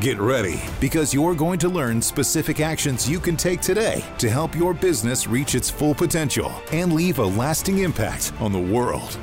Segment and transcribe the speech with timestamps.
[0.00, 4.54] Get ready because you're going to learn specific actions you can take today to help
[4.54, 9.18] your business reach its full potential and leave a lasting impact on the world.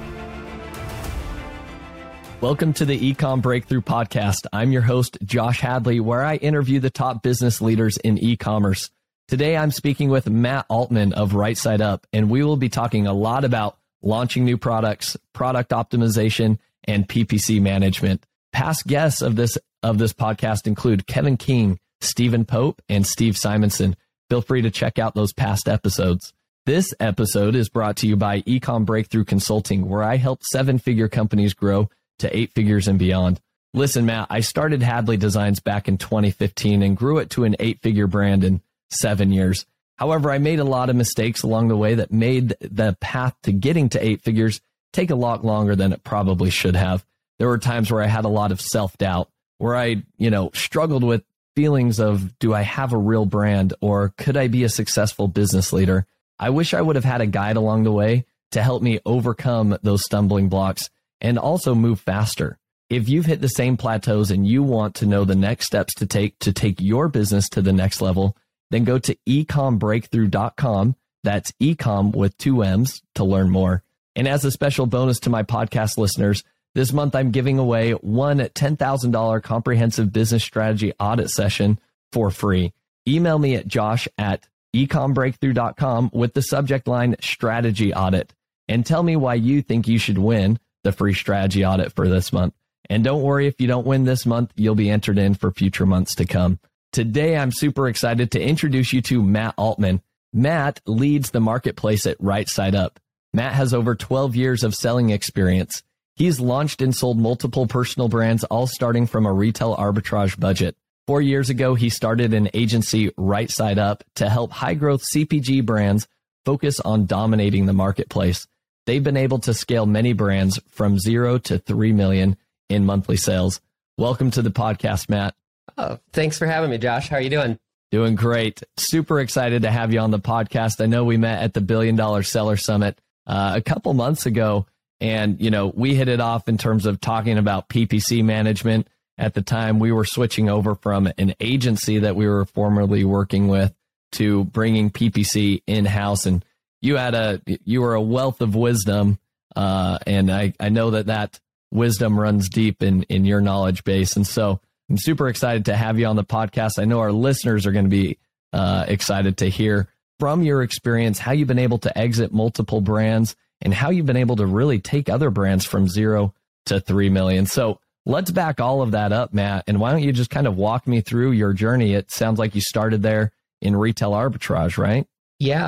[2.41, 4.47] Welcome to the eComm Breakthrough Podcast.
[4.51, 8.89] I'm your host, Josh Hadley, where I interview the top business leaders in e commerce.
[9.29, 13.07] Today, I'm speaking with Matt Altman of Right Side Up, and we will be talking
[13.07, 18.25] a lot about launching new products, product optimization, and PPC management.
[18.51, 23.95] Past guests of this of this podcast include Kevin King, Stephen Pope, and Steve Simonson.
[24.31, 26.33] Feel free to check out those past episodes.
[26.65, 31.07] This episode is brought to you by eComm Breakthrough Consulting, where I help seven figure
[31.07, 33.39] companies grow to eight figures and beyond.
[33.75, 37.79] Listen, Matt, I started Hadley Designs back in 2015 and grew it to an eight
[37.83, 39.67] figure brand in seven years.
[39.97, 43.51] However, I made a lot of mistakes along the way that made the path to
[43.51, 44.61] getting to eight figures
[44.93, 47.05] take a lot longer than it probably should have.
[47.37, 50.51] There were times where I had a lot of self doubt, where I, you know,
[50.53, 51.23] struggled with
[51.55, 55.71] feelings of do I have a real brand or could I be a successful business
[55.71, 56.05] leader?
[56.37, 59.77] I wish I would have had a guide along the way to help me overcome
[59.81, 60.89] those stumbling blocks
[61.21, 62.57] and also move faster.
[62.89, 66.05] If you've hit the same plateaus and you want to know the next steps to
[66.05, 68.37] take to take your business to the next level,
[68.69, 70.95] then go to ecommbreakthrough.com.
[71.23, 73.83] That's ecom with two M's to learn more.
[74.15, 76.43] And as a special bonus to my podcast listeners,
[76.75, 81.79] this month I'm giving away one $10,000 comprehensive business strategy audit session
[82.11, 82.73] for free.
[83.07, 88.33] Email me at josh at ecommbreakthrough.com with the subject line strategy audit
[88.67, 92.33] and tell me why you think you should win the free strategy audit for this
[92.33, 92.53] month.
[92.89, 95.85] And don't worry if you don't win this month, you'll be entered in for future
[95.85, 96.59] months to come.
[96.91, 100.01] Today, I'm super excited to introduce you to Matt Altman.
[100.33, 102.99] Matt leads the marketplace at Right Side Up.
[103.33, 105.83] Matt has over 12 years of selling experience.
[106.15, 110.77] He's launched and sold multiple personal brands, all starting from a retail arbitrage budget.
[111.07, 115.65] Four years ago, he started an agency, Right Side Up, to help high growth CPG
[115.65, 116.07] brands
[116.45, 118.47] focus on dominating the marketplace.
[118.85, 122.37] They've been able to scale many brands from zero to 3 million
[122.69, 123.59] in monthly sales.
[123.97, 125.35] Welcome to the podcast, Matt.
[125.77, 127.09] Oh, thanks for having me, Josh.
[127.09, 127.59] How are you doing?
[127.91, 128.63] Doing great.
[128.77, 130.81] Super excited to have you on the podcast.
[130.81, 134.65] I know we met at the Billion Dollar Seller Summit uh, a couple months ago,
[135.01, 138.87] and you know we hit it off in terms of talking about PPC management.
[139.17, 143.47] At the time, we were switching over from an agency that we were formerly working
[143.47, 143.73] with
[144.13, 146.43] to bringing PPC in house, and
[146.81, 149.19] you had a you were a wealth of wisdom,
[149.55, 151.39] uh, and I I know that that
[151.71, 154.59] wisdom runs deep in in your knowledge base, and so
[154.89, 156.77] I'm super excited to have you on the podcast.
[156.77, 158.17] I know our listeners are going to be
[158.53, 159.87] uh, excited to hear
[160.19, 163.35] from your experience how you've been able to exit multiple brands
[163.65, 166.33] and how you've been able to really take other brands from zero
[166.67, 167.47] to 3 million.
[167.47, 169.63] So let's back all of that up, Matt.
[169.67, 171.93] And why don't you just kind of walk me through your journey?
[171.93, 173.31] It sounds like you started there
[173.61, 175.07] in retail arbitrage, right?
[175.39, 175.65] Yeah.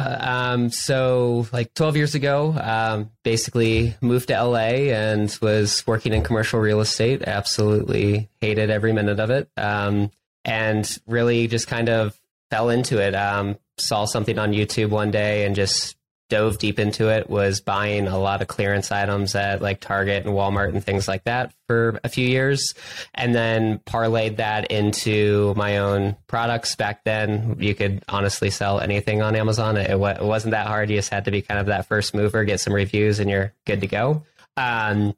[0.54, 6.24] Um, so, like 12 years ago, um, basically moved to LA and was working in
[6.24, 7.24] commercial real estate.
[7.24, 9.50] Absolutely hated every minute of it.
[9.58, 10.12] Um,
[10.46, 12.18] and really just kind of
[12.50, 13.14] fell into it.
[13.14, 15.97] Um, saw something on YouTube one day and just
[16.30, 20.36] dove deep into it, was buying a lot of clearance items at like Target and
[20.36, 22.74] Walmart and things like that for a few years.
[23.14, 26.76] And then parlayed that into my own products.
[26.76, 29.78] Back then, you could honestly sell anything on Amazon.
[29.78, 30.90] It, it wasn't that hard.
[30.90, 33.54] You just had to be kind of that first mover, get some reviews, and you're
[33.66, 34.24] good to go.
[34.56, 35.16] Um,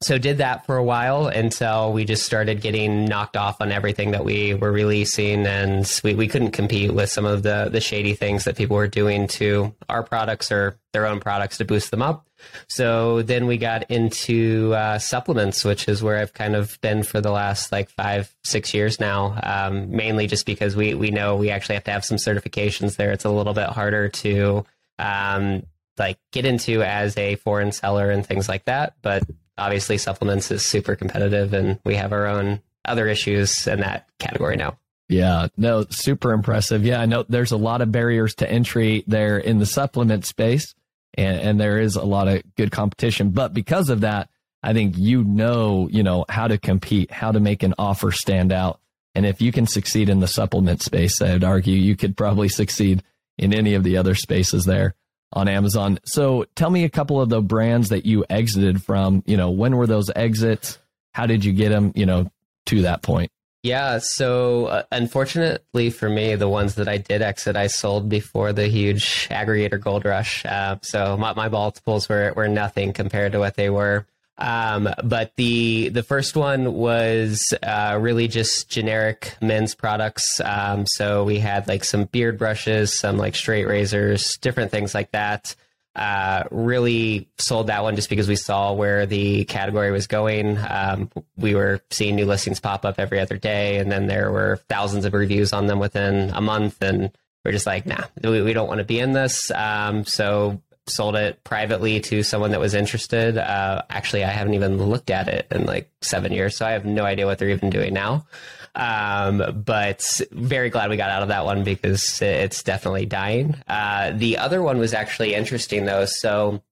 [0.00, 4.12] so did that for a while until we just started getting knocked off on everything
[4.12, 5.44] that we were releasing.
[5.44, 8.86] And we, we couldn't compete with some of the the shady things that people were
[8.86, 12.28] doing to our products or their own products to boost them up.
[12.68, 17.20] So then we got into uh, supplements which is where i've kind of been for
[17.20, 19.38] the last like five six years now.
[19.42, 23.10] Um, mainly just because we we know we actually have to have some certifications there.
[23.10, 24.64] It's a little bit harder to
[25.00, 25.64] um,
[25.98, 28.94] like get into as a foreign seller and things like that.
[29.02, 29.24] But
[29.58, 34.56] obviously supplements is super competitive and we have our own other issues in that category
[34.56, 34.78] now.
[35.08, 36.84] Yeah, no, super impressive.
[36.84, 40.74] Yeah, I know there's a lot of barriers to entry there in the supplement space,
[41.14, 43.30] and, and there is a lot of good competition.
[43.30, 44.28] But because of that,
[44.62, 48.52] I think you know, you know, how to compete, how to make an offer stand
[48.52, 48.80] out.
[49.14, 53.02] And if you can succeed in the supplement space, I'd argue you could probably succeed
[53.38, 54.94] in any of the other spaces there.
[55.32, 55.98] On Amazon.
[56.04, 59.22] So tell me a couple of the brands that you exited from.
[59.26, 60.78] You know, when were those exits?
[61.12, 61.92] How did you get them?
[61.94, 62.30] You know,
[62.66, 63.30] to that point.
[63.64, 68.52] Yeah, so uh, unfortunately for me, the ones that I did exit, I sold before
[68.52, 70.46] the huge aggregator gold rush.
[70.46, 74.06] Uh, so my, my multiples were were nothing compared to what they were.
[74.38, 80.40] Um, but the the first one was uh, really just generic men's products.
[80.40, 85.10] Um, so we had like some beard brushes, some like straight razors, different things like
[85.10, 85.56] that.
[85.96, 90.56] Uh, really sold that one just because we saw where the category was going.
[90.56, 94.60] Um, we were seeing new listings pop up every other day, and then there were
[94.68, 97.10] thousands of reviews on them within a month, and
[97.44, 99.50] we're just like, nah, we, we don't want to be in this.
[99.50, 103.38] Um, so sold it privately to someone that was interested.
[103.38, 106.84] Uh, actually, I haven't even looked at it in like seven years, so I have
[106.84, 108.26] no idea what they're even doing now.
[108.74, 113.56] Um, but very glad we got out of that one because it's definitely dying.
[113.66, 116.04] Uh, the other one was actually interesting though.
[116.04, 116.62] So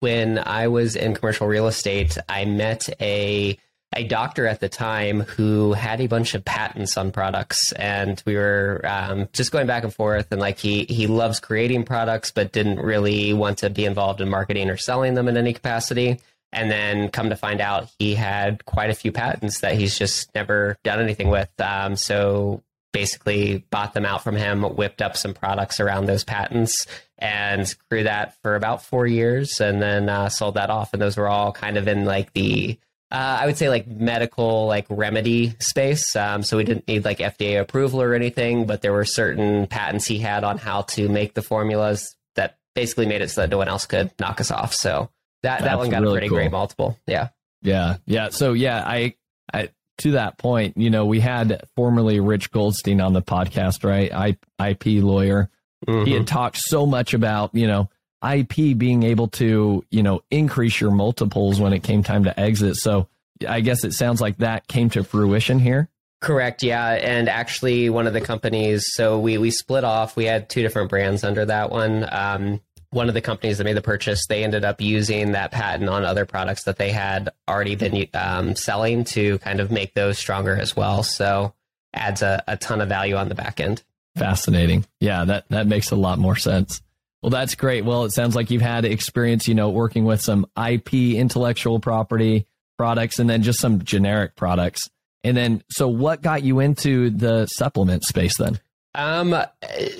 [0.00, 3.58] when I was in commercial real estate, I met a
[3.96, 8.36] a doctor at the time who had a bunch of patents on products and we
[8.36, 12.52] were um, just going back and forth and like he he loves creating products but
[12.52, 16.20] didn't really want to be involved in marketing or selling them in any capacity.
[16.52, 20.34] And then come to find out he had quite a few patents that he's just
[20.34, 21.48] never done anything with.
[21.60, 26.88] Um, so basically bought them out from him whipped up some products around those patents
[27.18, 31.16] and grew that for about four years and then uh, sold that off and those
[31.16, 32.76] were all kind of in like the
[33.12, 36.14] uh, I would say like medical, like remedy space.
[36.14, 40.06] Um, so we didn't need like FDA approval or anything, but there were certain patents
[40.06, 43.58] he had on how to make the formulas that basically made it so that no
[43.58, 44.74] one else could knock us off.
[44.74, 45.10] So
[45.42, 46.38] that, that one got really a pretty cool.
[46.38, 46.98] great multiple.
[47.06, 47.30] Yeah.
[47.62, 47.96] Yeah.
[48.06, 48.28] Yeah.
[48.28, 49.14] So yeah, I,
[49.52, 54.12] I, to that point, you know, we had formerly Rich Goldstein on the podcast, right?
[54.12, 55.50] I, IP lawyer.
[55.86, 56.06] Mm-hmm.
[56.06, 57.90] He had talked so much about, you know,
[58.22, 62.76] IP being able to, you know, increase your multiples when it came time to exit.
[62.76, 63.08] So
[63.46, 65.88] I guess it sounds like that came to fruition here.
[66.20, 66.62] Correct.
[66.62, 66.86] Yeah.
[66.86, 70.16] And actually, one of the companies, so we, we split off.
[70.16, 72.06] We had two different brands under that one.
[72.10, 75.88] Um, one of the companies that made the purchase, they ended up using that patent
[75.88, 80.18] on other products that they had already been um, selling to kind of make those
[80.18, 81.02] stronger as well.
[81.02, 81.54] So
[81.94, 83.82] adds a, a ton of value on the back end.
[84.16, 84.84] Fascinating.
[84.98, 86.82] Yeah, that, that makes a lot more sense.
[87.22, 87.84] Well, that's great.
[87.84, 92.46] Well, it sounds like you've had experience, you know, working with some IP intellectual property
[92.78, 94.88] products and then just some generic products.
[95.22, 98.58] And then, so what got you into the supplement space then?
[98.94, 99.36] Um,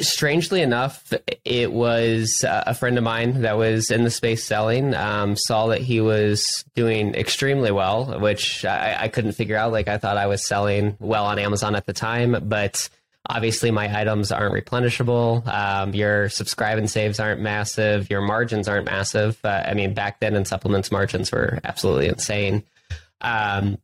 [0.01, 1.13] strangely enough,
[1.45, 4.95] it was a friend of mine that was in the space selling.
[4.95, 9.71] Um, saw that he was doing extremely well, which I, I couldn't figure out.
[9.71, 12.89] Like I thought I was selling well on Amazon at the time, but
[13.29, 15.47] Obviously, my items aren't replenishable.
[15.47, 18.09] Um, your subscribe and saves aren't massive.
[18.11, 19.39] Your margins aren't massive.
[19.45, 22.65] I mean, back then in supplements, margins were absolutely insane.
[23.21, 23.79] Um,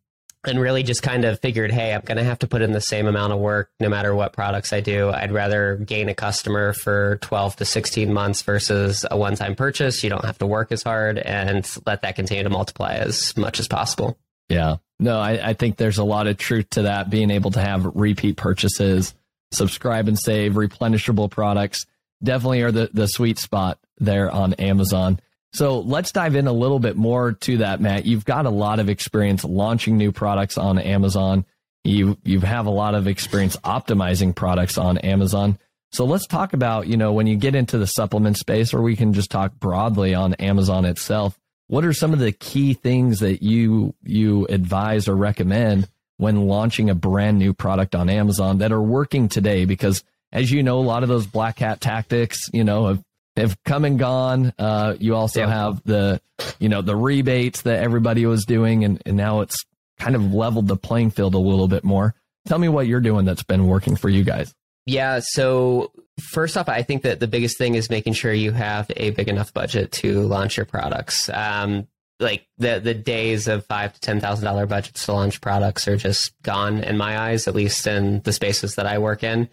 [0.46, 2.80] and really just kind of figured, hey, I'm going to have to put in the
[2.80, 5.10] same amount of work no matter what products I do.
[5.10, 10.02] I'd rather gain a customer for 12 to 16 months versus a one time purchase.
[10.02, 13.58] You don't have to work as hard and let that continue to multiply as much
[13.60, 14.16] as possible.
[14.48, 14.76] Yeah.
[14.98, 17.84] No, I, I think there's a lot of truth to that, being able to have
[17.94, 19.14] repeat purchases
[19.52, 21.86] subscribe and save, replenishable products
[22.22, 25.20] definitely are the, the sweet spot there on Amazon.
[25.52, 28.04] So let's dive in a little bit more to that, Matt.
[28.04, 31.46] You've got a lot of experience launching new products on Amazon.
[31.84, 35.58] You you have a lot of experience optimizing products on Amazon.
[35.92, 38.96] So let's talk about, you know, when you get into the supplement space, or we
[38.96, 41.38] can just talk broadly on Amazon itself.
[41.68, 45.88] What are some of the key things that you you advise or recommend
[46.18, 50.62] when launching a brand new product on Amazon that are working today because as you
[50.62, 53.02] know, a lot of those black hat tactics, you know, have,
[53.36, 54.52] have come and gone.
[54.58, 55.48] Uh, you also yeah.
[55.48, 56.20] have the,
[56.58, 59.64] you know, the rebates that everybody was doing and, and now it's
[59.98, 62.14] kind of leveled the playing field a little bit more.
[62.46, 64.54] Tell me what you're doing that's been working for you guys.
[64.84, 65.20] Yeah.
[65.22, 69.10] So first off, I think that the biggest thing is making sure you have a
[69.10, 71.28] big enough budget to launch your products.
[71.28, 75.86] Um, like the the days of five to ten thousand dollar budgets to launch products
[75.86, 79.48] are just gone in my eyes, at least in the spaces that I work in.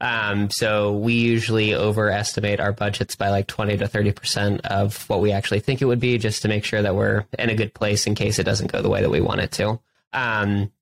[0.00, 5.20] Um, so we usually overestimate our budgets by like twenty to thirty percent of what
[5.20, 7.74] we actually think it would be, just to make sure that we're in a good
[7.74, 9.78] place in case it doesn't go the way that we want it to.
[10.12, 10.72] Um,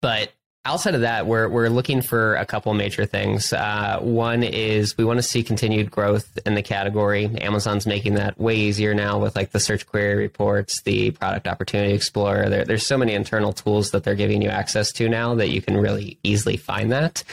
[0.00, 0.32] but
[0.64, 3.52] outside of that, we're we're looking for a couple major things.
[3.52, 7.26] Uh, one is we want to see continued growth in the category.
[7.40, 11.94] Amazon's making that way easier now with like the search query reports, the product opportunity
[11.94, 12.48] explorer.
[12.48, 15.62] There, there's so many internal tools that they're giving you access to now that you
[15.62, 17.24] can really easily find that.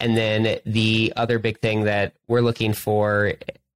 [0.00, 3.34] And then the other big thing that we're looking for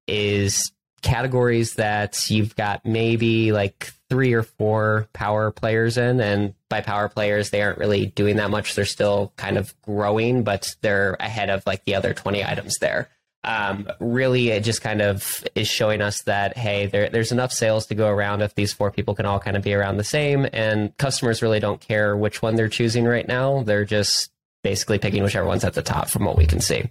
[0.09, 6.21] is categories that you've got maybe like three or four power players in.
[6.21, 8.75] And by power players, they aren't really doing that much.
[8.75, 13.09] They're still kind of growing, but they're ahead of like the other 20 items there.
[13.45, 17.87] Um, really, it just kind of is showing us that, hey, there, there's enough sales
[17.87, 20.47] to go around if these four people can all kind of be around the same.
[20.53, 23.63] And customers really don't care which one they're choosing right now.
[23.63, 24.31] They're just
[24.65, 26.91] basically picking whichever one's at the top from what we can see.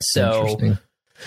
[0.00, 0.56] So,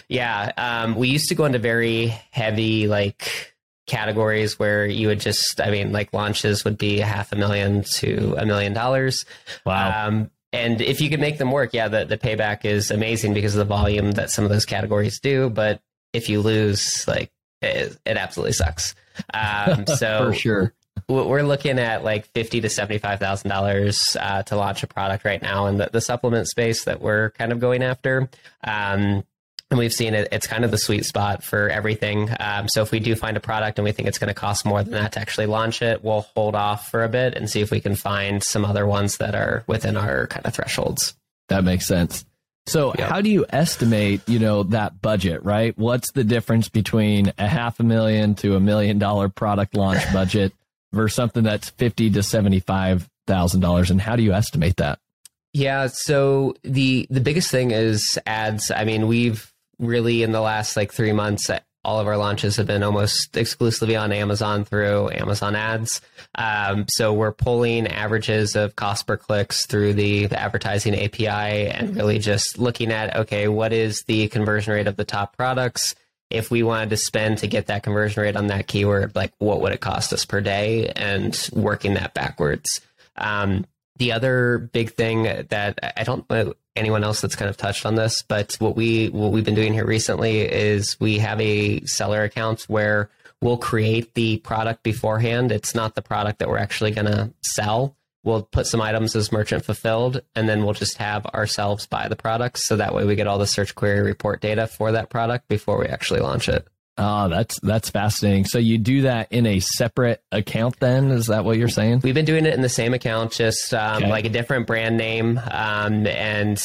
[0.07, 3.50] yeah, um, we used to go into very heavy, like,
[3.91, 8.35] categories where you would just, I mean, like launches would be half a million to
[8.37, 9.25] a million dollars.
[9.65, 10.07] Wow.
[10.07, 13.53] Um, and if you can make them work, yeah, the, the payback is amazing because
[13.53, 15.49] of the volume that some of those categories do.
[15.49, 15.81] But
[16.13, 17.31] if you lose, like,
[17.61, 18.95] it, it absolutely sucks.
[19.33, 20.73] Um, so for sure.
[21.07, 25.41] We're looking at like fifty to seventy-five thousand uh, dollars to launch a product right
[25.41, 28.29] now in the, the supplement space that we're kind of going after.
[28.63, 29.23] Um,
[29.71, 32.29] and we've seen it, it's kind of the sweet spot for everything.
[32.39, 34.65] Um, so if we do find a product and we think it's going to cost
[34.65, 37.61] more than that to actually launch it, we'll hold off for a bit and see
[37.61, 41.15] if we can find some other ones that are within our kind of thresholds.
[41.47, 42.25] That makes sense.
[42.67, 43.09] So yep.
[43.09, 45.75] how do you estimate, you know, that budget, right?
[45.77, 50.53] What's the difference between a half a million to a million dollar product launch budget
[50.91, 54.99] versus something that's fifty to seventy five thousand dollars, and how do you estimate that?
[55.53, 58.69] Yeah, so the the biggest thing is ads.
[58.69, 59.50] I mean, we've
[59.81, 61.49] really in the last like three months,
[61.83, 65.99] all of our launches have been almost exclusively on Amazon through Amazon ads.
[66.35, 71.95] Um, so we're pulling averages of cost per clicks through the, the, advertising API and
[71.95, 75.95] really just looking at, okay, what is the conversion rate of the top products?
[76.29, 79.59] If we wanted to spend to get that conversion rate on that keyword, like what
[79.61, 82.79] would it cost us per day and working that backwards.
[83.17, 83.65] Um,
[83.97, 87.95] the other big thing that I don't know anyone else that's kind of touched on
[87.95, 92.23] this, but what we what we've been doing here recently is we have a seller
[92.23, 93.09] account where
[93.41, 95.51] we'll create the product beforehand.
[95.51, 97.95] It's not the product that we're actually going to sell.
[98.23, 102.15] We'll put some items as merchant fulfilled, and then we'll just have ourselves buy the
[102.15, 102.63] products.
[102.65, 105.79] So that way we get all the search query report data for that product before
[105.79, 106.67] we actually launch it.
[106.97, 108.45] Oh, that's that's fascinating.
[108.45, 111.09] So you do that in a separate account, then?
[111.11, 112.01] Is that what you're saying?
[112.03, 114.09] We've been doing it in the same account, just um, okay.
[114.09, 116.61] like a different brand name, um, and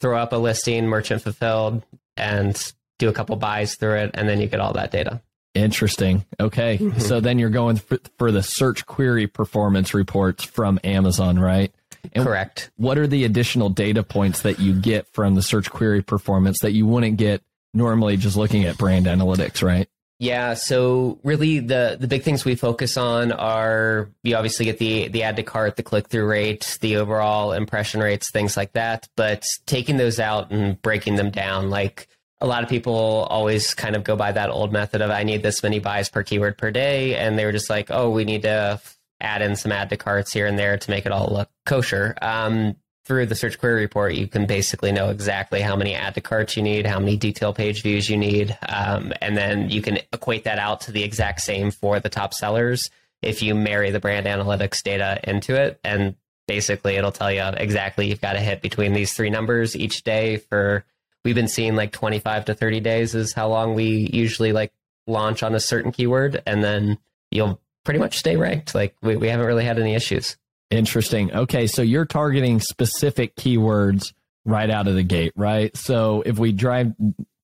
[0.00, 1.82] throw up a listing, merchant fulfilled,
[2.16, 5.20] and do a couple buys through it, and then you get all that data.
[5.54, 6.24] Interesting.
[6.40, 6.98] Okay, mm-hmm.
[6.98, 11.72] so then you're going for, for the search query performance reports from Amazon, right?
[12.12, 12.70] And Correct.
[12.76, 16.72] What are the additional data points that you get from the search query performance that
[16.72, 17.42] you wouldn't get
[17.74, 19.88] normally just looking at brand analytics, right?
[20.20, 25.06] Yeah, so really the the big things we focus on are you obviously get the
[25.08, 29.08] the add to cart, the click through rate, the overall impression rates, things like that,
[29.16, 32.08] but taking those out and breaking them down like
[32.40, 35.42] a lot of people always kind of go by that old method of I need
[35.42, 38.42] this many buys per keyword per day and they were just like, "Oh, we need
[38.42, 38.80] to
[39.20, 42.16] add in some add to carts here and there to make it all look kosher."
[42.20, 42.76] Um,
[43.08, 46.56] through the search query report, you can basically know exactly how many add to carts
[46.56, 50.44] you need, how many detail page views you need, um, and then you can equate
[50.44, 52.90] that out to the exact same for the top sellers
[53.22, 55.80] if you marry the brand analytics data into it.
[55.82, 56.14] And
[56.46, 60.36] basically, it'll tell you exactly you've got to hit between these three numbers each day
[60.36, 60.84] for.
[61.24, 64.72] We've been seeing like 25 to 30 days is how long we usually like
[65.06, 66.98] launch on a certain keyword, and then
[67.30, 68.74] you'll pretty much stay ranked.
[68.74, 70.36] Like we, we haven't really had any issues.
[70.70, 71.32] Interesting.
[71.32, 74.12] Okay, so you're targeting specific keywords
[74.44, 75.74] right out of the gate, right?
[75.76, 76.94] So if we drive,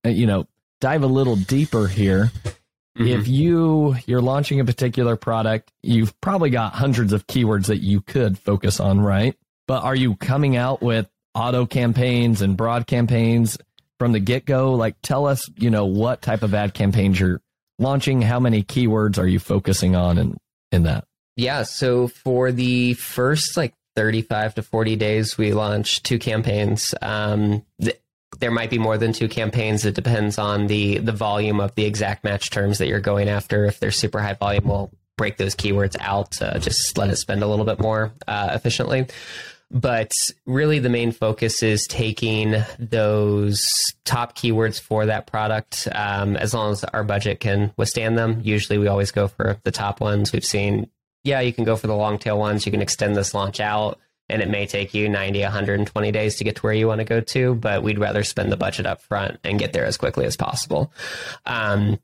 [0.05, 0.47] you know,
[0.81, 2.31] dive a little deeper here,
[2.99, 3.07] mm-hmm.
[3.07, 8.03] if you you're launching a particular product, you've probably got hundreds of keywords that you
[8.03, 9.37] could focus on, right?
[9.67, 13.57] But are you coming out with auto campaigns and broad campaigns
[13.99, 14.75] from the get go?
[14.75, 17.41] Like, tell us, you know, what type of ad campaigns you're
[17.79, 18.21] launching.
[18.21, 20.37] How many keywords are you focusing on in
[20.71, 21.07] in that?
[21.37, 21.63] Yeah.
[21.65, 26.95] So for the first like 35 to 40 days, we launched two campaigns.
[27.01, 28.01] Um, th-
[28.41, 29.85] there might be more than two campaigns.
[29.85, 33.65] It depends on the the volume of the exact match terms that you're going after.
[33.65, 37.47] If they're super high volume, we'll break those keywords out just let it spend a
[37.47, 39.07] little bit more uh, efficiently.
[39.71, 40.13] But
[40.47, 43.67] really, the main focus is taking those
[44.05, 48.41] top keywords for that product, um, as long as our budget can withstand them.
[48.45, 50.33] Usually, we always go for the top ones.
[50.33, 50.91] We've seen
[51.25, 52.65] yeah, you can go for the long tail ones.
[52.65, 56.45] You can extend this launch out and it may take you 90, 120 days to
[56.45, 59.03] get to where you want to go to, but we'd rather spend the budget up
[59.03, 60.93] front and get there as quickly as possible.
[61.45, 61.99] Um,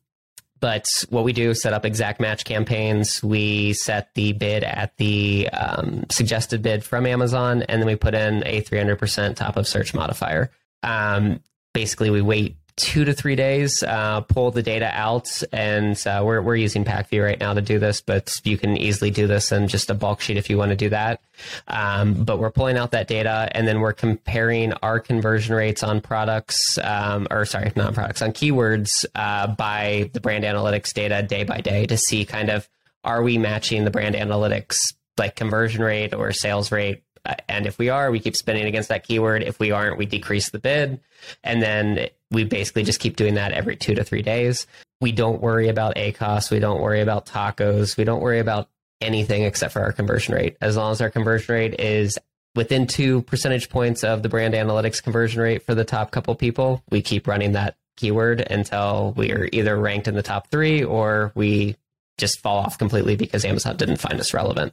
[0.60, 3.22] but what we do is set up exact match campaigns.
[3.22, 8.14] We set the bid at the um, suggested bid from Amazon, and then we put
[8.14, 10.50] in a 300% top of search modifier.
[10.82, 11.40] Um,
[11.72, 16.40] basically, we wait two to three days, uh, pull the data out, and uh, we're
[16.40, 19.68] we're using Pacvue right now to do this, but you can easily do this in
[19.68, 21.20] just a bulk sheet if you want to do that.
[21.68, 26.00] Um, but we're pulling out that data, and then we're comparing our conversion rates on
[26.00, 31.44] products, um, or sorry, not products, on keywords uh, by the brand analytics data day
[31.44, 32.68] by day to see kind of
[33.04, 34.78] are we matching the brand analytics
[35.18, 38.88] like conversion rate or sales rate uh, and if we are, we keep spinning against
[38.88, 39.42] that keyword.
[39.42, 41.00] If we aren't, we decrease the bid.
[41.44, 44.66] And then we basically just keep doing that every two to three days.
[45.00, 46.50] We don't worry about ACOS.
[46.50, 47.96] We don't worry about TACoS.
[47.96, 48.68] We don't worry about
[49.00, 50.56] anything except for our conversion rate.
[50.60, 52.18] As long as our conversion rate is
[52.54, 56.82] within two percentage points of the brand analytics conversion rate for the top couple people,
[56.90, 61.32] we keep running that keyword until we are either ranked in the top three or
[61.34, 61.76] we
[62.18, 64.72] just fall off completely because Amazon didn't find us relevant.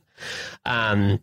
[0.66, 1.20] Um,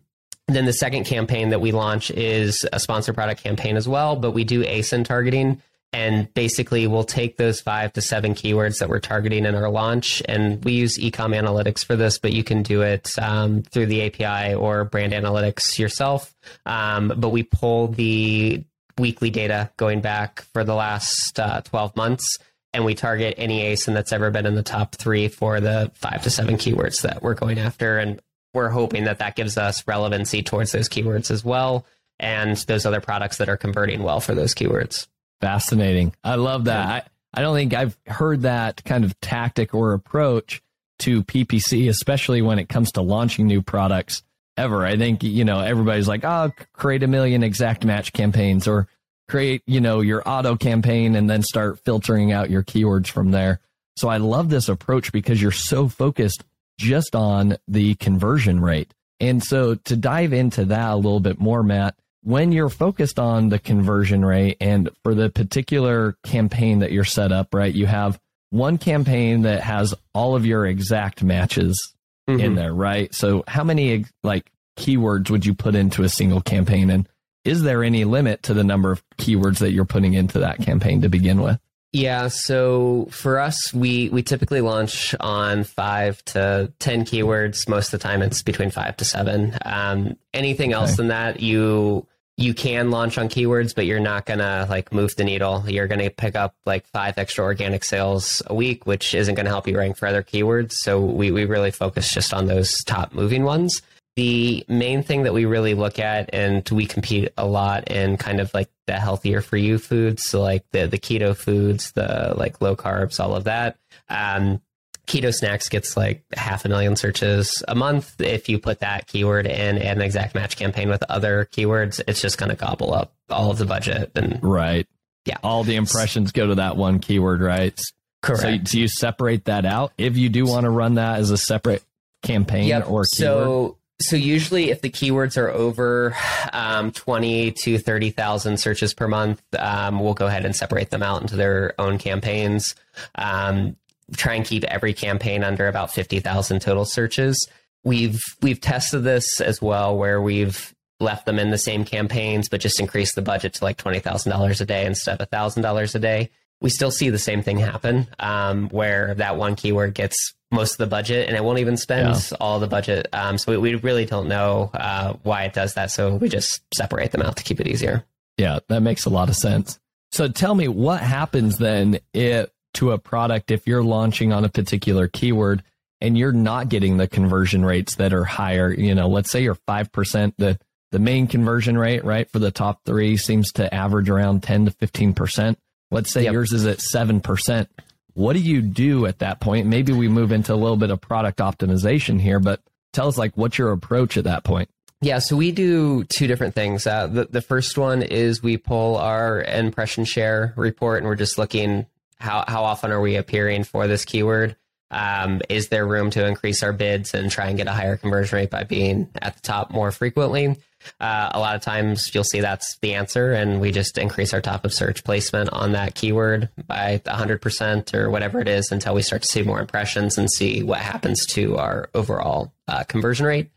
[0.47, 4.31] then the second campaign that we launch is a sponsor product campaign as well, but
[4.31, 5.61] we do ASIN targeting.
[5.95, 10.21] And basically, we'll take those five to seven keywords that we're targeting in our launch,
[10.27, 14.01] and we use Ecom Analytics for this, but you can do it um, through the
[14.01, 16.35] API or Brand Analytics yourself.
[16.65, 18.65] Um, but we pull the
[18.97, 22.39] weekly data going back for the last uh, 12 months,
[22.73, 26.21] and we target any ASIN that's ever been in the top three for the five
[26.23, 27.99] to seven keywords that we're going after.
[27.99, 28.21] And
[28.53, 31.85] we're hoping that that gives us relevancy towards those keywords as well
[32.19, 35.07] and those other products that are converting well for those keywords.
[35.41, 36.13] Fascinating.
[36.23, 36.87] I love that.
[36.87, 37.03] I,
[37.39, 40.61] I don't think I've heard that kind of tactic or approach
[40.99, 44.23] to PPC, especially when it comes to launching new products
[44.57, 44.85] ever.
[44.85, 48.87] I think, you know, everybody's like, oh, create a million exact match campaigns or
[49.27, 53.59] create, you know, your auto campaign and then start filtering out your keywords from there.
[53.97, 56.43] So I love this approach because you're so focused
[56.77, 58.93] just on the conversion rate.
[59.19, 63.49] And so to dive into that a little bit more, Matt, when you're focused on
[63.49, 68.19] the conversion rate and for the particular campaign that you're set up, right, you have
[68.49, 71.93] one campaign that has all of your exact matches
[72.27, 72.39] mm-hmm.
[72.39, 73.13] in there, right?
[73.13, 76.89] So how many like keywords would you put into a single campaign?
[76.89, 77.07] And
[77.43, 81.01] is there any limit to the number of keywords that you're putting into that campaign
[81.01, 81.59] to begin with?
[81.91, 87.69] Yeah, so for us, we we typically launch on five to ten keywords.
[87.69, 89.57] Most of the time, it's between five to seven.
[89.63, 90.81] Um, anything okay.
[90.81, 92.05] else than that, you
[92.37, 95.63] you can launch on keywords, but you're not gonna like move the needle.
[95.67, 99.67] You're gonna pick up like five extra organic sales a week, which isn't gonna help
[99.67, 100.73] you rank for other keywords.
[100.73, 103.81] So we we really focus just on those top moving ones
[104.15, 108.39] the main thing that we really look at and we compete a lot in kind
[108.39, 112.61] of like the healthier for you foods so like the the keto foods the like
[112.61, 113.77] low carbs all of that
[114.09, 114.61] um,
[115.05, 119.45] keto snacks gets like half a million searches a month if you put that keyword
[119.45, 123.51] in an exact match campaign with other keywords it's just going to gobble up all
[123.51, 124.87] of the budget and right
[125.25, 127.79] yeah all the impressions go to that one keyword right
[128.21, 131.31] correct so do you separate that out if you do want to run that as
[131.31, 131.83] a separate
[132.23, 132.89] campaign yep.
[132.89, 133.07] or keyword?
[133.07, 136.15] so so usually, if the keywords are over
[136.51, 141.01] um, twenty to thirty thousand searches per month, um, we'll go ahead and separate them
[141.01, 142.75] out into their own campaigns.
[143.15, 143.77] Um,
[144.15, 147.47] try and keep every campaign under about fifty thousand total searches.
[147.83, 152.61] We've we've tested this as well, where we've left them in the same campaigns, but
[152.61, 155.95] just increased the budget to like twenty thousand dollars a day instead of thousand dollars
[155.95, 156.29] a day.
[156.61, 160.77] We still see the same thing happen, um, where that one keyword gets most of
[160.77, 162.37] the budget and it won't even spend yeah.
[162.39, 163.07] all the budget.
[163.13, 165.91] Um, so we, we, really don't know uh, why it does that.
[165.91, 168.05] So we just separate them out to keep it easier.
[168.37, 169.79] Yeah, that makes a lot of sense.
[170.11, 174.49] So tell me what happens then if, to a product if you're launching on a
[174.49, 175.63] particular keyword
[176.01, 178.71] and you're not getting the conversion rates that are higher.
[178.71, 180.59] You know, let's say you're 5%, the,
[180.91, 184.71] the main conversion rate, right, for the top three seems to average around 10 to
[184.71, 185.55] 15%.
[185.91, 186.33] Let's say yep.
[186.33, 187.67] yours is at 7%.
[188.13, 189.67] What do you do at that point?
[189.67, 192.61] Maybe we move into a little bit of product optimization here, but
[192.93, 194.69] tell us like what's your approach at that point?
[195.01, 196.87] Yeah, so we do two different things.
[196.87, 201.37] Uh, the, the first one is we pull our impression share report and we're just
[201.37, 201.85] looking
[202.25, 204.55] how, how often are we appearing for this keyword?
[204.91, 208.37] Um, is there room to increase our bids and try and get a higher conversion
[208.37, 210.57] rate by being at the top more frequently?
[210.99, 214.41] Uh, a lot of times you'll see that's the answer, and we just increase our
[214.41, 219.01] top of search placement on that keyword by 100% or whatever it is until we
[219.01, 223.49] start to see more impressions and see what happens to our overall uh, conversion rate.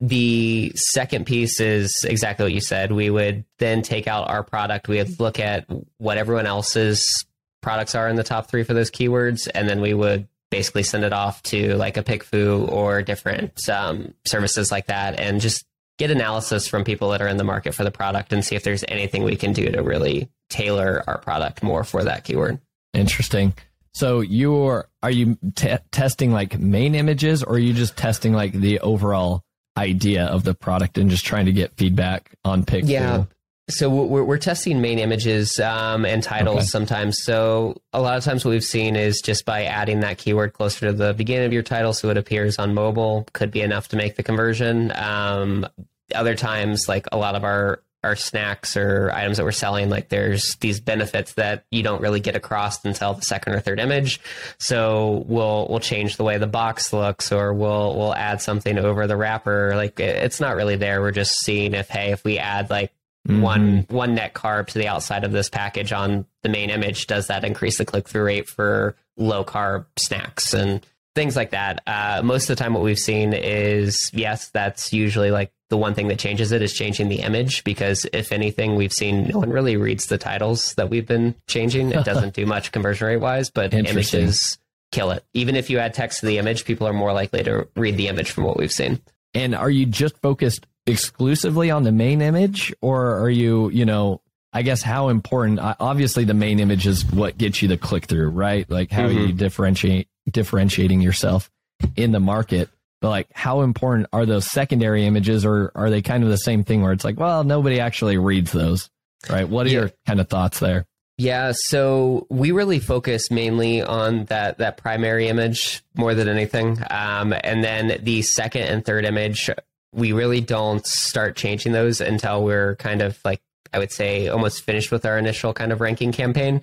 [0.00, 2.92] The second piece is exactly what you said.
[2.92, 4.86] We would then take out our product.
[4.86, 5.66] We would look at
[5.96, 7.26] what everyone else's
[7.68, 11.04] products are in the top three for those keywords, and then we would basically send
[11.04, 15.66] it off to like a PickFu or different um, services like that, and just
[15.98, 18.62] get analysis from people that are in the market for the product and see if
[18.62, 22.58] there's anything we can do to really tailor our product more for that keyword.
[22.94, 23.52] Interesting.
[23.92, 28.54] So you're are you t- testing like main images, or are you just testing like
[28.54, 29.42] the overall
[29.76, 32.84] idea of the product and just trying to get feedback on pick?
[32.86, 33.24] Yeah.
[33.70, 36.64] So we're, we're testing main images um, and titles Okay.
[36.66, 37.22] sometimes.
[37.22, 40.86] So a lot of times what we've seen is just by adding that keyword closer
[40.86, 43.96] to the beginning of your title, so it appears on mobile, could be enough to
[43.96, 44.90] make the conversion.
[44.96, 45.66] Um,
[46.14, 50.08] other times, like a lot of our our snacks or items that we're selling, like
[50.08, 54.20] there's these benefits that you don't really get across until the second or third image.
[54.58, 59.06] So we'll we'll change the way the box looks, or we'll we'll add something over
[59.08, 59.72] the wrapper.
[59.74, 61.00] Like it's not really there.
[61.02, 62.92] We're just seeing if hey, if we add like
[63.28, 63.40] Mhm.
[63.40, 67.26] one one net carb to the outside of this package on the main image, does
[67.26, 71.82] that increase the click through rate for low carb snacks and things like that?
[71.86, 75.92] Uh, most of the time, what we've seen is yes, that's usually like the one
[75.94, 79.50] thing that changes it is changing the image because if anything, we've seen no one
[79.50, 81.90] really reads the titles that we've been changing.
[81.92, 84.56] It doesn't do much conversion rate wise, but images
[84.92, 85.22] kill it.
[85.34, 88.08] Even if you add text to the image, people are more likely to read the
[88.08, 89.02] image from what we've seen.
[89.34, 94.20] And are you just focused exclusively on the main image, or are you, you know,
[94.52, 95.60] I guess how important?
[95.62, 98.68] Obviously, the main image is what gets you the click through, right?
[98.70, 101.50] Like how are you differentiate differentiating yourself
[101.96, 102.68] in the market.
[103.00, 106.64] But like, how important are those secondary images, or are they kind of the same
[106.64, 108.90] thing where it's like, well, nobody actually reads those,
[109.30, 109.48] right?
[109.48, 109.78] What are Yeah.
[109.80, 110.86] your kind of thoughts there?
[111.20, 117.34] Yeah, so we really focus mainly on that that primary image more than anything, um,
[117.44, 119.50] and then the second and third image,
[119.92, 123.40] we really don't start changing those until we're kind of like
[123.72, 126.62] I would say almost finished with our initial kind of ranking campaign.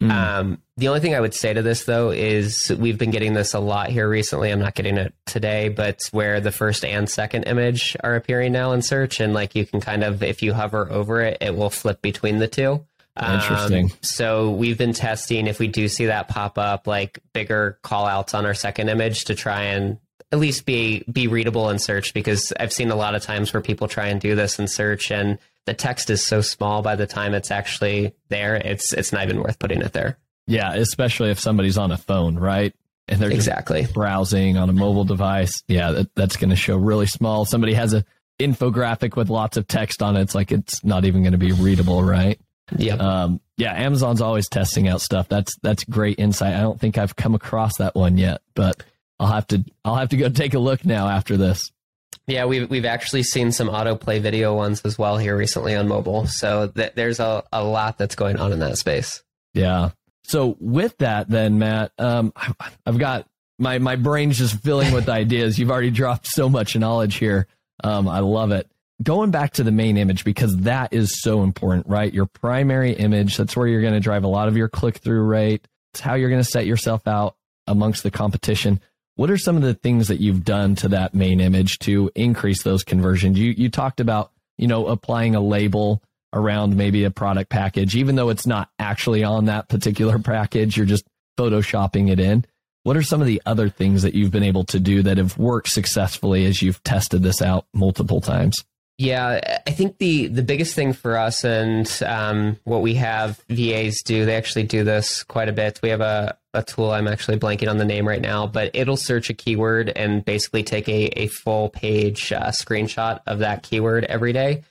[0.00, 0.10] Mm.
[0.10, 3.54] Um, the only thing I would say to this though is we've been getting this
[3.54, 4.50] a lot here recently.
[4.50, 8.72] I'm not getting it today, but where the first and second image are appearing now
[8.72, 11.70] in search, and like you can kind of if you hover over it, it will
[11.70, 12.84] flip between the two.
[13.18, 13.92] Um, Interesting.
[14.02, 18.34] so we've been testing if we do see that pop up, like bigger call outs
[18.34, 19.98] on our second image to try and
[20.32, 23.60] at least be be readable in search because I've seen a lot of times where
[23.60, 27.06] people try and do this in search and the text is so small by the
[27.06, 30.18] time it's actually there, it's it's not even worth putting it there.
[30.46, 32.72] Yeah, especially if somebody's on a phone, right?
[33.08, 33.86] And they're Exactly.
[33.92, 35.62] browsing on a mobile device.
[35.68, 37.44] Yeah, that, that's going to show really small.
[37.44, 38.04] Somebody has a
[38.38, 40.22] infographic with lots of text on it.
[40.22, 42.38] It's like it's not even going to be readable, right?
[42.76, 42.94] Yeah.
[42.94, 45.28] Um, yeah, Amazon's always testing out stuff.
[45.28, 46.54] That's that's great insight.
[46.54, 48.82] I don't think I've come across that one yet, but
[49.18, 51.70] I'll have to I'll have to go take a look now after this.
[52.26, 56.26] Yeah, we've we've actually seen some autoplay video ones as well here recently on mobile.
[56.26, 59.22] So th- there's a, a lot that's going on in that space.
[59.54, 59.90] Yeah.
[60.24, 62.32] So with that, then Matt, um,
[62.84, 65.58] I've got my my brain's just filling with ideas.
[65.58, 67.46] You've already dropped so much knowledge here.
[67.84, 68.68] Um, I love it.
[69.02, 72.12] Going back to the main image because that is so important, right?
[72.12, 73.36] Your primary image.
[73.36, 75.68] That's where you're going to drive a lot of your click through rate.
[75.92, 78.80] It's how you're going to set yourself out amongst the competition.
[79.16, 82.62] What are some of the things that you've done to that main image to increase
[82.62, 83.38] those conversions?
[83.38, 86.02] You you talked about you know applying a label
[86.32, 90.86] around maybe a product package, even though it's not actually on that particular package, you're
[90.86, 91.06] just
[91.38, 92.44] photoshopping it in.
[92.82, 95.36] What are some of the other things that you've been able to do that have
[95.38, 98.64] worked successfully as you've tested this out multiple times?
[98.98, 104.02] Yeah, I think the the biggest thing for us and um, what we have VAs
[104.02, 105.80] do, they actually do this quite a bit.
[105.82, 108.96] We have a, a tool, I'm actually blanking on the name right now, but it'll
[108.96, 114.04] search a keyword and basically take a, a full page uh, screenshot of that keyword
[114.04, 114.64] every day.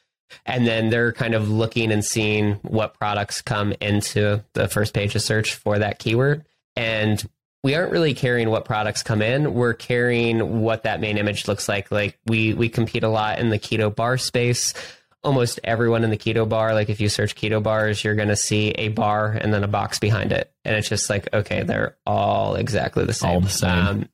[0.46, 5.16] And then they're kind of looking and seeing what products come into the first page
[5.16, 6.44] of search for that keyword.
[6.76, 7.24] And
[7.64, 9.54] we aren't really caring what products come in.
[9.54, 11.90] We're caring what that main image looks like.
[11.90, 14.74] Like we we compete a lot in the keto bar space.
[15.26, 18.36] Almost everyone in the keto bar, like if you search keto bars, you're going to
[18.36, 21.98] see a bar and then a box behind it, and it's just like okay, they're
[22.06, 23.32] all exactly the same.
[23.32, 23.70] All the same.
[23.72, 24.10] Um,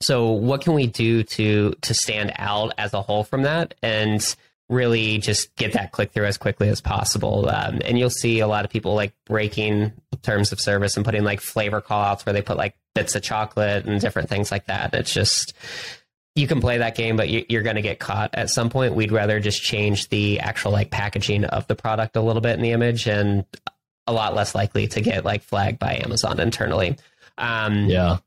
[0.00, 4.36] so what can we do to to stand out as a whole from that and
[4.68, 8.48] really just get that click through as quickly as possible um, and you'll see a
[8.48, 12.32] lot of people like breaking terms of service and putting like flavor call outs where
[12.32, 15.54] they put like bits of chocolate and different things like that it's just
[16.36, 18.30] you can play that game but you, you're going to get caught.
[18.34, 22.20] At some point we'd rather just change the actual like packaging of the product a
[22.20, 23.44] little bit in the image and
[24.06, 26.96] a lot less likely to get like flagged by amazon internally.
[27.38, 28.18] Um, Yeah.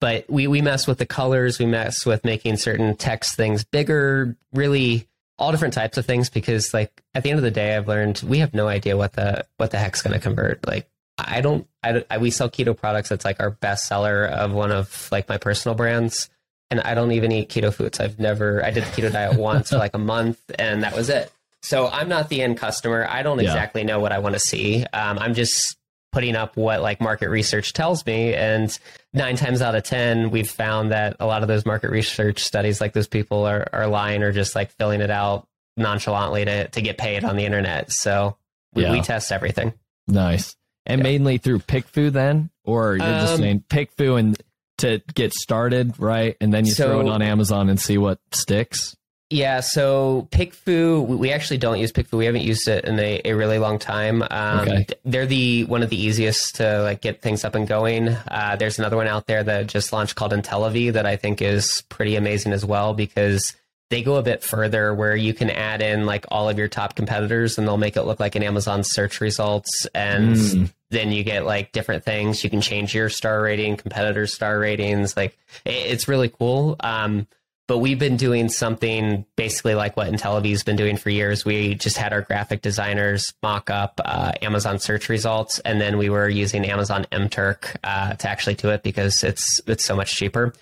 [0.00, 1.58] but we we mess with the colors.
[1.58, 5.06] We mess with making certain text things bigger really
[5.38, 8.20] all different types of things because like at the end of the day i've learned
[8.26, 10.66] we have no idea what the what the heck's going to convert.
[10.66, 13.08] Like i don't I, I we sell keto products.
[13.08, 16.30] That's like our best seller of one of like my personal brands
[16.70, 19.70] and i don't even eat keto foods i've never i did the keto diet once
[19.70, 23.22] for like a month and that was it so i'm not the end customer i
[23.22, 23.46] don't Yeah.
[23.50, 25.76] exactly know what i want to see um, i'm just
[26.12, 28.34] putting up what like market research tells me.
[28.34, 28.76] And
[29.12, 32.80] nine times out of 10, we've found that a lot of those market research studies,
[32.80, 36.82] like those people are, are lying or just like filling it out nonchalantly to, to
[36.82, 37.92] get paid on the internet.
[37.92, 38.36] So
[38.74, 38.92] we, yeah.
[38.92, 39.74] we test everything.
[40.06, 40.56] Nice.
[40.86, 41.04] And yeah.
[41.04, 44.42] mainly through PickFu then, or you're um, just saying PickFu and
[44.78, 46.36] to get started, right?
[46.40, 48.96] And then you so, throw it on Amazon and see what sticks.
[49.30, 52.16] Yeah, so PickFu, we actually don't use PickFu.
[52.16, 54.22] We haven't used it in a, a really long time.
[54.22, 54.86] Um, okay.
[55.04, 58.08] They're the one of the easiest to like get things up and going.
[58.08, 61.82] Uh, there's another one out there that just launched called Intellivy that I think is
[61.90, 63.54] pretty amazing as well because
[63.90, 66.94] they go a bit further where you can add in like all of your top
[66.94, 70.72] competitors and they'll make it look like an Amazon search results and mm.
[70.90, 72.42] Then you get like different things.
[72.42, 75.16] You can change your star rating, competitors' star ratings.
[75.16, 76.76] Like it's really cool.
[76.80, 77.26] Um,
[77.68, 81.44] but we've been doing something basically like what Intellivy's been doing for years.
[81.44, 86.08] We just had our graphic designers mock up uh, Amazon search results, and then we
[86.08, 90.54] were using Amazon MTurk uh, to actually do it because it's it's so much cheaper.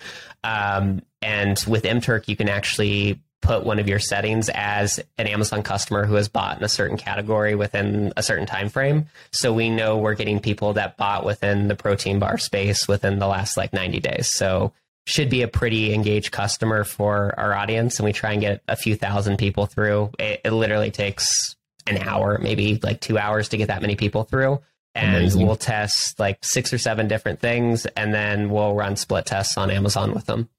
[0.43, 5.63] Um, and with MTurk, you can actually put one of your settings as an Amazon
[5.63, 9.05] customer who has bought in a certain category within a certain time frame.
[9.31, 13.27] So we know we're getting people that bought within the protein bar space within the
[13.27, 14.27] last like 90 days.
[14.27, 14.73] So
[15.05, 18.75] should be a pretty engaged customer for our audience and we try and get a
[18.75, 21.55] few thousand people through it, it literally takes
[21.87, 24.59] an hour maybe like two hours to get that many people through
[24.93, 25.47] and Amazing.
[25.47, 29.71] we'll test like six or seven different things and then we'll run split tests on
[29.71, 30.49] amazon with them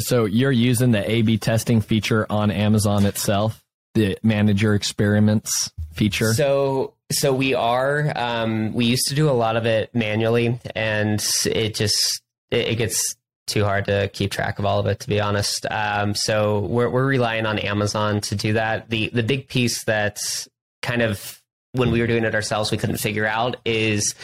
[0.00, 3.62] so you're using the a b testing feature on amazon itself
[3.94, 9.56] the manager experiments feature so so we are um, we used to do a lot
[9.56, 14.64] of it manually and it just it, it gets too hard to keep track of
[14.64, 15.66] all of it, to be honest.
[15.70, 18.88] Um, so we're we're relying on Amazon to do that.
[18.88, 20.48] The the big piece that's
[20.80, 21.40] kind of
[21.72, 24.14] when we were doing it ourselves we couldn't figure out is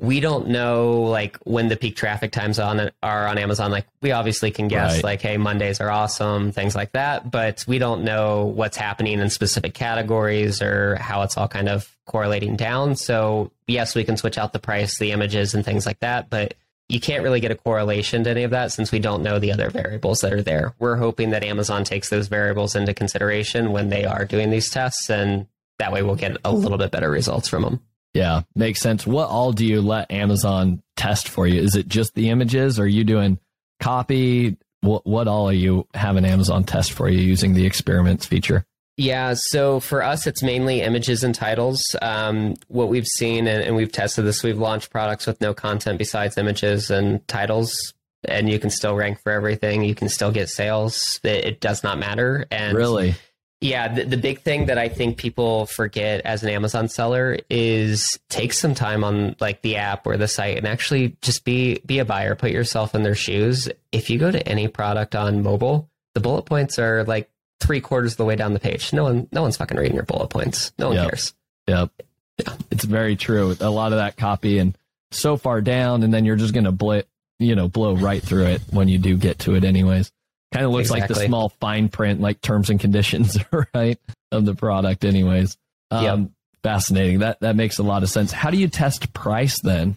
[0.00, 3.70] we don't know like when the peak traffic times on are on Amazon.
[3.70, 5.04] Like we obviously can guess right.
[5.04, 9.28] like, hey, Mondays are awesome, things like that, but we don't know what's happening in
[9.28, 12.96] specific categories or how it's all kind of correlating down.
[12.96, 16.54] So yes, we can switch out the price, the images, and things like that, but
[16.88, 19.52] you can't really get a correlation to any of that since we don't know the
[19.52, 20.72] other variables that are there.
[20.78, 25.10] We're hoping that Amazon takes those variables into consideration when they are doing these tests,
[25.10, 25.46] and
[25.78, 27.80] that way we'll get a little bit better results from them.
[28.14, 29.06] Yeah, makes sense.
[29.06, 31.60] What all do you let Amazon test for you?
[31.60, 32.80] Is it just the images?
[32.80, 33.38] Are you doing
[33.78, 34.56] copy?
[34.80, 38.64] What, what all are you having Amazon test for you using the experiments feature?
[38.96, 41.82] Yeah, so for us, it's mainly images and titles.
[42.02, 45.96] Um, what we've seen, and, and, we've tested this, we've launched products with no content
[45.96, 47.94] besides images and titles,
[48.28, 49.84] and you can still rank for everything.
[49.84, 51.18] You can still get sales.
[51.22, 52.44] It, it does not matter.
[52.50, 53.14] And really,
[53.60, 58.18] yeah, the, the big thing that I think people forget as an Amazon seller is
[58.30, 61.98] take some time on like the app or the site and actually just be be
[61.98, 62.34] a buyer.
[62.34, 63.68] Put yourself in their shoes.
[63.92, 68.12] If you go to any product on mobile, the bullet points are like three quarters
[68.12, 68.92] of the way down the page.
[68.92, 70.72] No one, no one's fucking reading your bullet points.
[70.78, 71.10] No one yep.
[71.10, 71.34] cares.
[71.66, 71.90] Yep.
[72.38, 72.54] Yeah.
[72.70, 73.54] It's very true.
[73.60, 74.76] A lot of that copy and
[75.10, 77.02] so far down, and then you're just going to blow,
[77.38, 80.10] you know, blow right through it when you do get to it anyways.
[80.52, 81.14] Kind of looks exactly.
[81.14, 83.38] like the small fine print, like terms and conditions,
[83.74, 83.98] right,
[84.32, 85.56] of the product anyways.
[85.90, 86.30] Um, yep.
[86.62, 87.20] Fascinating.
[87.20, 88.32] That, that makes a lot of sense.
[88.32, 89.96] How do you test price then?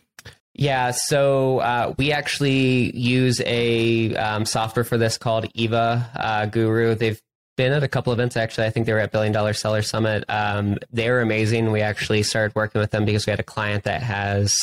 [0.54, 6.94] Yeah, so uh, we actually use a um, software for this called Eva uh, Guru.
[6.94, 7.20] They've
[7.58, 8.68] been at a couple events actually.
[8.68, 10.24] I think they were at Billion Dollar Seller Summit.
[10.30, 11.72] Um, they were amazing.
[11.72, 14.56] We actually started working with them because we had a client that has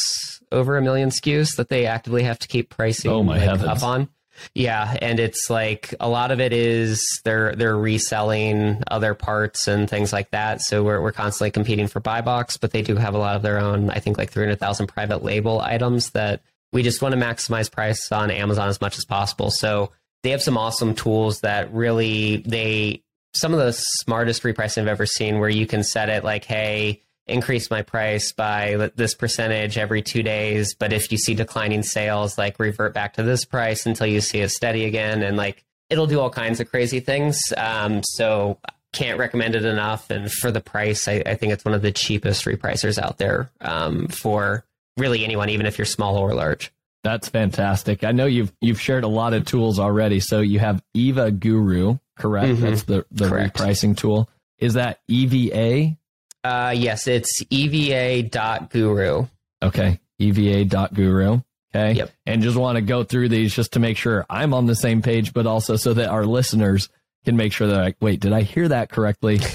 [0.52, 3.82] over a million SKUs that they actively have to keep pricing oh my like, up
[3.82, 4.08] on.
[4.54, 9.88] Yeah, and it's like a lot of it is they're they're reselling other parts and
[9.88, 10.60] things like that.
[10.60, 13.42] So we're we're constantly competing for buy box, but they do have a lot of
[13.42, 13.90] their own.
[13.90, 17.70] I think like three hundred thousand private label items that we just want to maximize
[17.70, 19.50] price on Amazon as much as possible.
[19.50, 24.88] So they have some awesome tools that really they some of the smartest repricing I've
[24.88, 29.78] ever seen where you can set it like, hey, increase my price by this percentage
[29.78, 30.74] every two days.
[30.74, 34.40] But if you see declining sales, like revert back to this price until you see
[34.40, 35.22] it steady again.
[35.22, 37.40] And like it'll do all kinds of crazy things.
[37.56, 38.58] Um, so
[38.92, 40.10] can't recommend it enough.
[40.10, 43.50] And for the price, I, I think it's one of the cheapest repricers out there
[43.60, 44.64] um, for
[44.96, 46.72] really anyone, even if you're small or large.
[47.02, 48.04] That's fantastic.
[48.04, 50.20] I know you've you've shared a lot of tools already.
[50.20, 52.48] So you have Eva Guru, correct?
[52.48, 52.62] Mm-hmm.
[52.62, 53.56] That's the the correct.
[53.56, 54.28] repricing tool.
[54.58, 55.96] Is that EVA?
[56.42, 59.26] Uh, yes, it's EVA.guru.
[59.62, 61.40] Okay, EVA.guru.
[61.74, 61.92] Okay.
[61.92, 62.10] Yep.
[62.26, 65.02] And just want to go through these just to make sure I'm on the same
[65.02, 66.88] page, but also so that our listeners
[67.24, 69.40] can make sure they're like, wait, did I hear that correctly?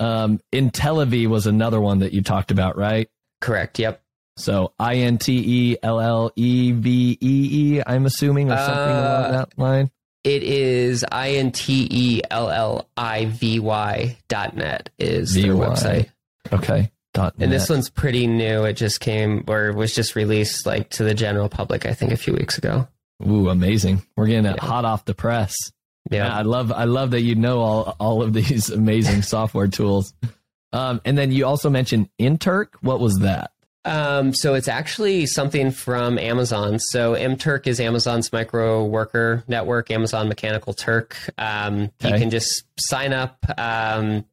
[0.00, 3.08] Um, Intellivy was another one that you talked about, right?
[3.40, 3.80] Correct.
[3.80, 4.00] Yep.
[4.36, 8.76] So I N T E L L E V E E, I'm assuming, or something
[8.76, 9.90] uh, along that line.
[10.22, 15.54] It is I N T E L L I V Y dot net is their
[15.54, 16.10] website.
[16.52, 16.90] Okay.
[17.14, 18.64] Dot and this one's pretty new.
[18.64, 22.16] It just came or was just released like to the general public, I think, a
[22.16, 22.86] few weeks ago.
[23.26, 24.02] Ooh, amazing!
[24.14, 24.68] We're getting it yeah.
[24.68, 25.54] hot off the press.
[26.10, 26.34] Yeah.
[26.34, 30.12] I love I love that you know all all of these amazing software tools.
[30.72, 32.74] Um, and then you also mentioned Mturk.
[32.82, 33.52] What was that?
[33.84, 36.78] Um, so it's actually something from Amazon.
[36.78, 41.16] So Mturk is Amazon's micro worker network, Amazon Mechanical Turk.
[41.38, 42.12] Um, okay.
[42.12, 44.26] You can just sign up, um,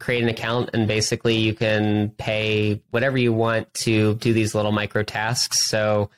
[0.00, 4.72] create an account, and basically you can pay whatever you want to do these little
[4.72, 5.64] micro tasks.
[5.66, 6.10] So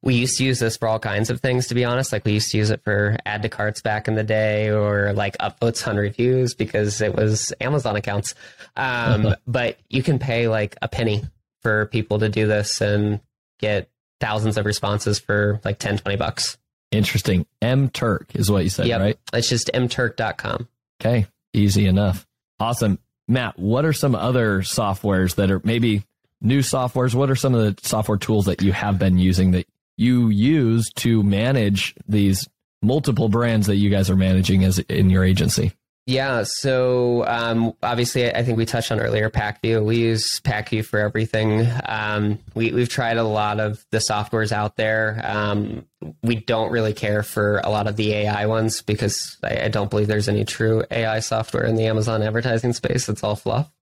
[0.00, 2.12] we used to use this for all kinds of things, to be honest.
[2.12, 5.12] Like we used to use it for add to carts back in the day or
[5.14, 8.34] like upvotes on reviews because it was Amazon accounts.
[8.76, 11.24] Um, but you can pay like a penny
[11.62, 13.20] for people to do this and
[13.58, 13.88] get
[14.20, 16.58] thousands of responses for like 10, 20 bucks.
[16.90, 17.46] Interesting.
[17.62, 19.00] Mturk is what you said, yep.
[19.00, 19.18] right?
[19.32, 20.68] It's just mturk.com.
[21.00, 21.26] Okay.
[21.54, 22.26] Easy enough.
[22.60, 22.98] Awesome.
[23.26, 26.04] Matt, what are some other softwares that are maybe
[26.40, 27.14] new softwares?
[27.14, 30.90] What are some of the software tools that you have been using that you use
[30.96, 32.48] to manage these
[32.82, 35.72] multiple brands that you guys are managing as in your agency?
[36.06, 39.82] Yeah, so um, obviously, I think we touched on earlier Pacvue.
[39.82, 41.66] We use Pacvue for everything.
[41.86, 45.18] Um, we, have tried a lot of the softwares out there.
[45.24, 45.86] Um,
[46.22, 49.88] we don't really care for a lot of the AI ones because I, I, don't
[49.88, 53.08] believe there's any true AI software in the Amazon advertising space.
[53.08, 53.72] It's all fluff.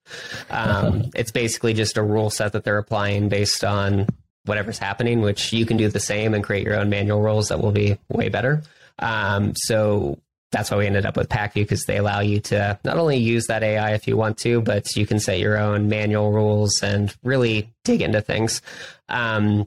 [0.48, 4.06] Um, it's basically just a rule set that they're applying based on
[4.44, 7.60] whatever's happening, which you can do the same and create your own manual rules that
[7.60, 8.62] will be way better.
[9.00, 10.20] Um, so
[10.52, 13.46] that's why we ended up with Pacvue because they allow you to not only use
[13.46, 17.14] that AI if you want to, but you can set your own manual rules and
[17.24, 18.62] really dig into things.
[19.08, 19.66] Um,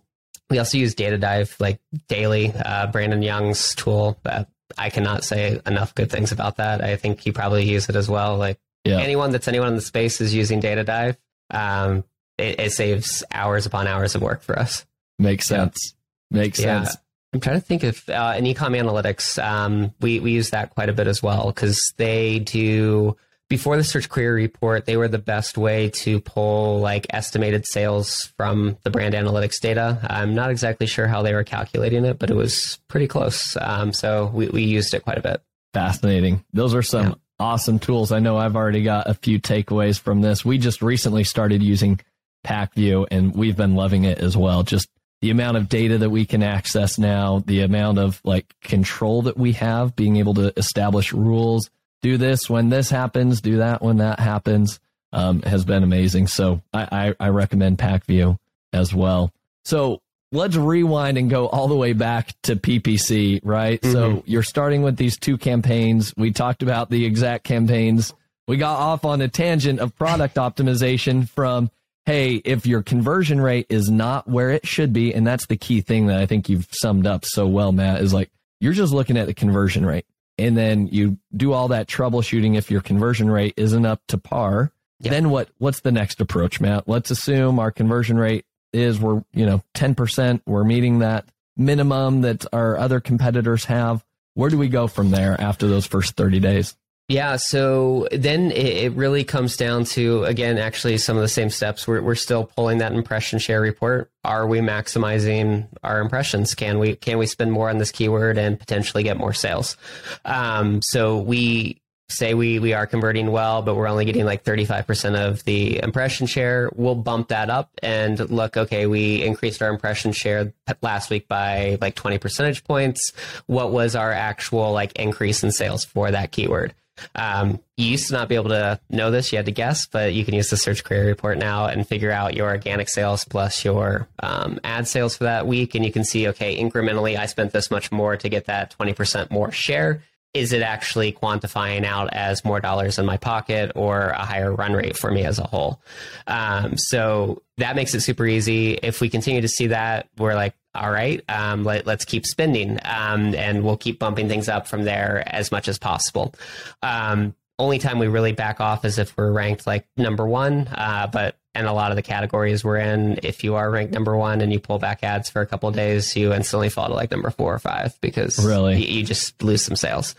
[0.49, 2.53] we also use DataDive like daily.
[2.53, 4.17] Uh, Brandon Young's tool.
[4.23, 4.45] Uh,
[4.77, 6.83] I cannot say enough good things about that.
[6.83, 8.37] I think you probably use it as well.
[8.37, 8.99] Like yeah.
[8.99, 11.17] anyone that's anyone in the space is using DataDive.
[11.49, 12.03] Um,
[12.37, 14.85] it, it, saves hours upon hours of work for us.
[15.19, 15.93] Makes sense.
[16.31, 16.39] Yeah.
[16.39, 16.89] Makes sense.
[16.93, 16.99] Yeah.
[17.35, 19.43] I'm trying to think of uh, in ecom analytics.
[19.43, 23.17] Um, we we use that quite a bit as well because they do
[23.49, 24.85] before the search query report.
[24.85, 29.99] They were the best way to pull like estimated sales from the brand analytics data.
[30.09, 33.57] I'm not exactly sure how they were calculating it, but it was pretty close.
[33.59, 35.41] Um, so we we used it quite a bit.
[35.73, 36.45] Fascinating.
[36.53, 37.15] Those are some yeah.
[37.37, 38.13] awesome tools.
[38.13, 40.45] I know I've already got a few takeaways from this.
[40.45, 41.99] We just recently started using
[42.45, 44.63] Pacvue, and we've been loving it as well.
[44.63, 44.87] Just
[45.21, 49.37] the amount of data that we can access now, the amount of like control that
[49.37, 51.69] we have, being able to establish rules,
[52.01, 54.79] do this when this happens, do that when that happens,
[55.13, 56.27] um, has been amazing.
[56.27, 58.37] So I, I, I recommend Pacvue
[58.73, 59.31] as well.
[59.63, 60.01] So
[60.31, 63.81] let's rewind and go all the way back to PPC, right?
[63.81, 63.91] Mm-hmm.
[63.93, 66.13] So you're starting with these two campaigns.
[66.17, 68.13] We talked about the exact campaigns.
[68.47, 71.71] We got off on a tangent of product optimization from
[72.05, 75.81] hey, if your conversion rate is not where it should be, and that's the key
[75.81, 79.17] thing that I think you've summed up so well, Matt, is like you're just looking
[79.17, 80.05] at the conversion rate.
[80.37, 84.71] And then you do all that troubleshooting if your conversion rate isn't up to par.
[84.99, 85.11] Yep.
[85.11, 86.87] Then what what's the next approach, Matt?
[86.87, 92.45] Let's assume our conversion rate is we're, you know, 10%, we're meeting that minimum that
[92.51, 94.03] our other competitors have.
[94.33, 96.75] Where do we go from there after those first 30 days?
[97.07, 101.87] Yeah, so then it, really comes down to again, actually, some of the same steps.
[101.87, 104.09] We're we're still pulling that impression share report.
[104.23, 106.55] Are we maximizing our impressions?
[106.55, 109.77] Can we can we spend more on this keyword and potentially get more sales?
[110.25, 115.15] Um, so we say we we are converting well, but we're only getting like 35%
[115.15, 120.11] of the impression share, we'll bump that up and look, okay, we increased our impression
[120.11, 123.13] share last week by like 20 percentage points.
[123.47, 126.73] What was our actual like increase in sales for that keyword?
[127.15, 130.13] Um, you used to not be able to know this; you had to guess, but
[130.13, 133.65] you can use the search query report now and figure out your organic sales plus
[133.65, 137.51] your um, ad sales for that week, and you can see, okay, incrementally, I spent
[137.51, 140.03] this much more to get that twenty percent more share.
[140.33, 144.73] Is it actually quantifying out as more dollars in my pocket or a higher run
[144.73, 145.79] rate for me as a whole?
[146.27, 148.73] Um, so that makes it super easy.
[148.73, 152.79] If we continue to see that, we're like, all right, um, let, us keep spending,
[152.83, 156.35] um, and we'll keep bumping things up from there as much as possible.
[156.83, 161.07] Um, only time we really back off is if we're ranked like number one, uh,
[161.11, 164.41] but and a lot of the categories we're in, if you are ranked number one
[164.41, 167.29] and you pull back ads for a couple days, you instantly fall to like number
[167.29, 170.15] four or five because really you, you just lose some sales.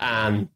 [0.00, 0.48] Um,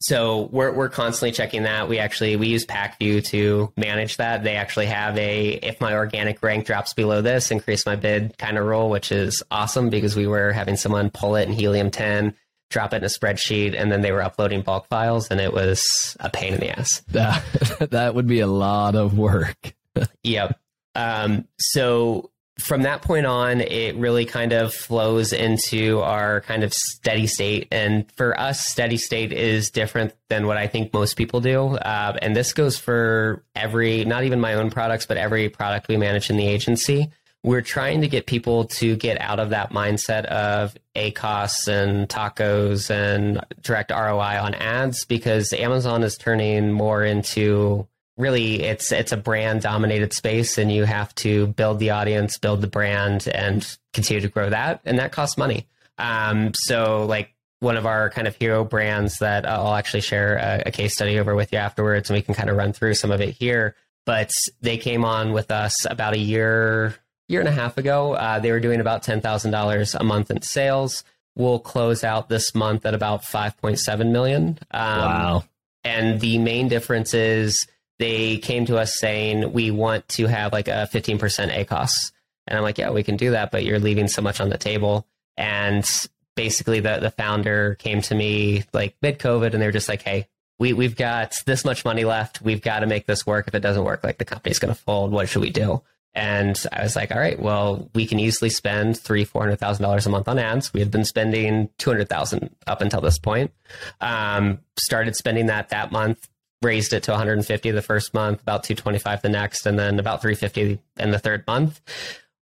[0.00, 1.88] so we're we're constantly checking that.
[1.88, 4.42] We actually we use Pacvue to manage that.
[4.42, 8.56] They actually have a if my organic rank drops below this, increase my bid kind
[8.56, 12.34] of rule, which is awesome because we were having someone pull it in Helium 10,
[12.70, 16.16] drop it in a spreadsheet, and then they were uploading bulk files, and it was
[16.20, 17.00] a pain in the ass.
[17.08, 17.44] That
[17.90, 19.74] that would be a lot of work.
[20.22, 20.58] yep.
[20.94, 22.30] Um, so
[22.60, 27.68] from that point on, it really kind of flows into our kind of steady state.
[27.70, 31.76] And for us, steady state is different than what I think most people do.
[31.76, 35.96] Uh, and this goes for every, not even my own products, but every product we
[35.96, 37.10] manage in the agency.
[37.42, 42.90] We're trying to get people to get out of that mindset of ACOS and TACoS
[42.90, 47.88] and direct ROI on ads because Amazon is turning more into
[48.20, 52.60] really it's it's a brand dominated space and you have to build the audience build
[52.60, 54.80] the brand and continue to grow that.
[54.84, 55.66] And that costs money.
[55.98, 60.62] Um, so like one of our kind of hero brands that i'll actually share a,
[60.66, 63.10] a, case study over with you afterwards and we can kind of run through some
[63.10, 63.74] of it here.
[64.06, 66.94] But they came on with us about a year
[67.28, 68.14] year and a half ago.
[68.14, 71.04] Uh, they were doing about $10000 a month in sales.
[71.36, 74.58] We'll close out this month at about 5.7 million.
[74.72, 75.44] Um, wow.
[75.84, 77.66] and the main difference is
[78.00, 82.12] they came to us saying we want to have like a 15% ACOS.
[82.46, 84.56] And I'm like, yeah, we can do that, but you're leaving so much on the
[84.56, 85.06] table.
[85.36, 85.88] And
[86.34, 90.00] basically the, the founder came to me like mid COVID and they were just like,
[90.00, 90.26] hey,
[90.58, 92.40] we, we've got this much money left.
[92.40, 93.48] We've got to make this work.
[93.48, 95.12] If it doesn't work, like the company's going to fold.
[95.12, 95.82] What should we do?
[96.14, 99.82] And I was like, all right, well, we can easily spend three, four hundred thousand
[99.84, 100.72] dollars a month on ads.
[100.72, 103.52] We had been spending two hundred thousand up until this point.
[104.00, 106.28] Um, started spending that that month
[106.62, 110.78] raised it to 150 the first month, about 225 the next, and then about 350
[110.98, 111.80] in the third month.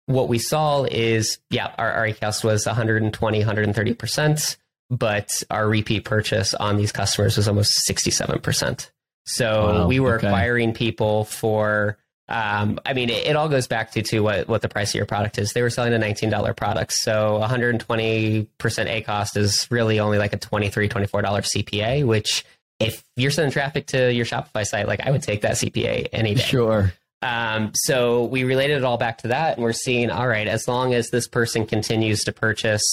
[0.06, 4.56] What we saw is, yeah, our, our ACOS was 120, 130%,
[4.90, 8.90] but our repeat purchase on these customers was almost 67%.
[9.26, 10.26] So wow, we were okay.
[10.26, 11.98] acquiring people for,
[12.28, 14.94] um, I mean, it, it, all goes back to, to what, what the price of
[14.94, 15.52] your product is.
[15.52, 16.94] They were selling a $19 product.
[16.94, 22.46] So 120% ACOS is really only like a $23, $24 CPA, which
[22.80, 26.34] if you're sending traffic to your Shopify site, like I would take that CPA any
[26.34, 26.42] day.
[26.42, 26.92] Sure.
[27.20, 30.68] Um, so we related it all back to that, and we're seeing, all right, as
[30.68, 32.84] long as this person continues to purchase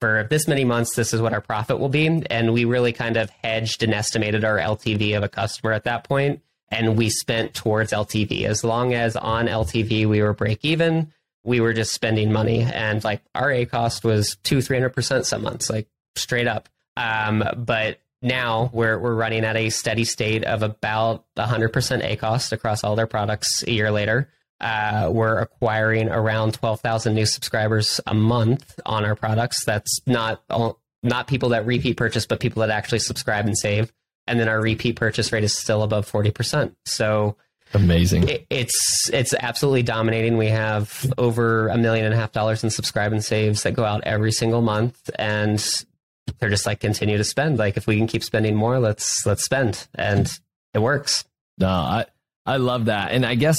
[0.00, 2.06] for this many months, this is what our profit will be.
[2.30, 6.04] And we really kind of hedged and estimated our LTV of a customer at that
[6.04, 8.44] point, and we spent towards LTV.
[8.46, 11.12] As long as on LTV we were break even,
[11.44, 15.42] we were just spending money, and like our ACOS was two, three hundred percent some
[15.42, 16.70] months, like straight up.
[16.96, 22.82] Um, but now we're, we're running at a steady state of about 100% ACOS across
[22.82, 24.30] all their products a year later.
[24.60, 29.64] Uh, we're acquiring around 12,000 new subscribers a month on our products.
[29.64, 33.92] That's not all, not people that repeat purchase, but people that actually subscribe and save.
[34.26, 36.74] And then our repeat purchase rate is still above 40%.
[36.86, 37.36] So
[37.74, 38.28] amazing.
[38.28, 40.38] It, it's, it's absolutely dominating.
[40.38, 43.84] We have over a million and a half dollars in subscribe and saves that go
[43.84, 45.10] out every single month.
[45.18, 45.62] And
[46.38, 47.58] they're just like continue to spend.
[47.58, 50.30] Like if we can keep spending more, let's let's spend, and
[50.72, 51.24] it works.
[51.58, 52.06] No, I
[52.46, 53.58] I love that, and I guess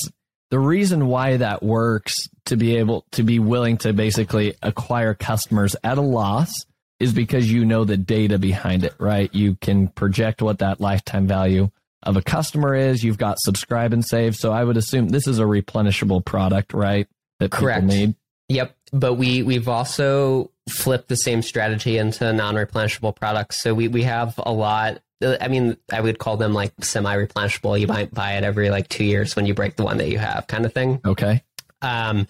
[0.51, 5.76] the reason why that works to be able to be willing to basically acquire customers
[5.84, 6.53] at a loss
[6.99, 9.34] is because you know the data behind it, right?
[9.34, 11.70] You can project what that lifetime value
[12.03, 13.03] of a customer is.
[13.03, 17.07] You've got subscribe and save, so I would assume this is a replenishable product, right?
[17.39, 17.82] That Correct.
[17.82, 18.16] people need.
[18.49, 23.61] Yep, but we we've also flipped the same strategy into non-replenishable products.
[23.61, 25.01] So we we have a lot.
[25.23, 27.79] I mean, I would call them like semi-replenishable.
[27.79, 30.19] You might buy it every like two years when you break the one that you
[30.19, 30.99] have, kind of thing.
[31.05, 31.41] Okay.
[31.81, 32.27] Um,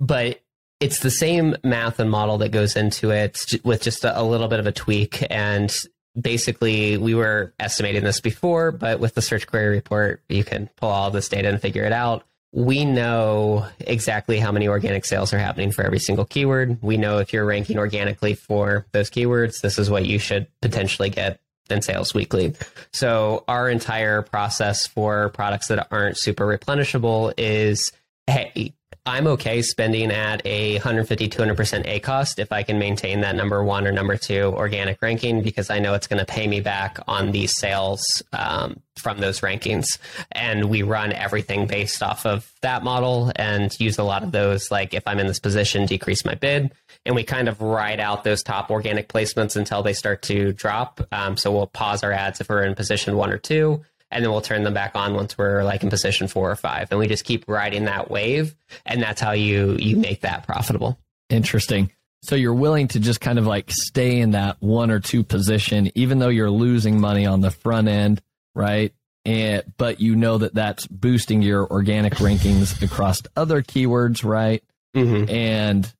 [0.00, 0.40] but
[0.80, 4.48] it's the same math and model that goes into it with just a, a little
[4.48, 5.24] bit of a tweak.
[5.30, 5.74] And
[6.20, 10.90] basically, we were estimating this before, but with the search query report, you can pull
[10.90, 12.24] all this data and figure it out
[12.56, 16.82] we know exactly how many organic sales are happening for every single keyword.
[16.82, 21.10] We know if you're ranking organically for those keywords, this is what you should potentially
[21.10, 21.38] get
[21.68, 22.54] in sales weekly.
[22.94, 27.92] So our entire process for products that aren't super replenishable is
[28.26, 28.72] hey,
[29.06, 33.86] I'm okay spending at a 150, 200% ACOS if I can maintain that number one
[33.86, 37.30] or number two organic ranking because I know it's going to pay me back on
[37.30, 38.02] these sales
[38.32, 39.98] um, from those rankings.
[40.32, 44.72] And we run everything based off of that model and use a lot of those,
[44.72, 46.72] like if I'm in this position, decrease my bid.
[47.04, 51.00] And we kind of ride out those top organic placements until they start to drop.
[51.12, 54.30] Um, so we'll pause our ads if we're in position one or two and then
[54.30, 57.06] we'll turn them back on once we're like in position four or five and we
[57.06, 58.54] just keep riding that wave
[58.84, 60.98] and that's how you you make that profitable
[61.30, 61.90] interesting
[62.22, 65.90] So you're willing to just kind of like stay in that one or two position,
[65.94, 68.20] even though you're losing money on the front end,
[68.54, 68.92] right?
[69.24, 74.62] And but you know that that's boosting your organic rankings across other keywords, right?
[74.96, 75.28] Mhm.
[75.30, 75.92] And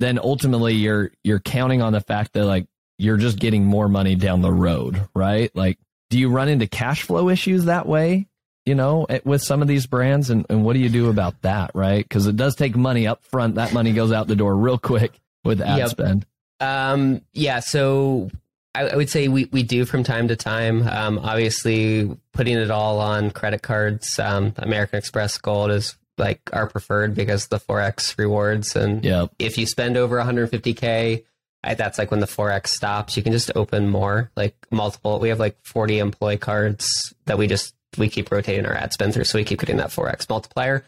[0.00, 2.66] then ultimately you're you're counting on the fact that like
[2.98, 5.50] you're just getting more money down the road, right?
[5.56, 5.78] Like,
[6.10, 8.26] do you run into cash flow issues that way?
[8.66, 11.72] You know, with some of these brands, and, and what do you do about that,
[11.74, 12.02] right?
[12.02, 13.56] Because it does take money up front.
[13.56, 15.12] That money goes out the door real quick
[15.44, 15.88] with ad Yep.
[15.90, 16.26] spend.
[16.60, 18.30] Um, yeah, so
[18.74, 20.88] I, I would say we, we do from time to time.
[20.88, 26.66] Um, obviously, putting it all on credit cards, um, American Express Gold is like our
[26.66, 29.32] preferred because the forex rewards, and Yep.
[29.38, 31.22] if you spend over 150k,
[31.64, 33.16] I, that's like when the forex stops.
[33.16, 35.18] You can just open more, like multiple.
[35.18, 36.86] We have like 40 employee cards
[37.26, 39.90] that we just we keep rotating our ad spend through, so we keep getting that
[39.90, 40.84] forex multiplier.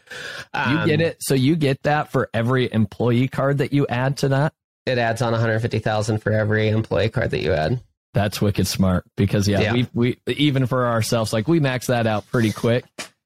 [0.53, 1.17] You Um, get it.
[1.21, 4.53] So you get that for every employee card that you add to that.
[4.85, 7.81] It adds on 150,000 for every employee card that you add.
[8.13, 9.73] That's wicked smart because yeah, Yeah.
[9.73, 12.83] we we even for ourselves like we max that out pretty quick,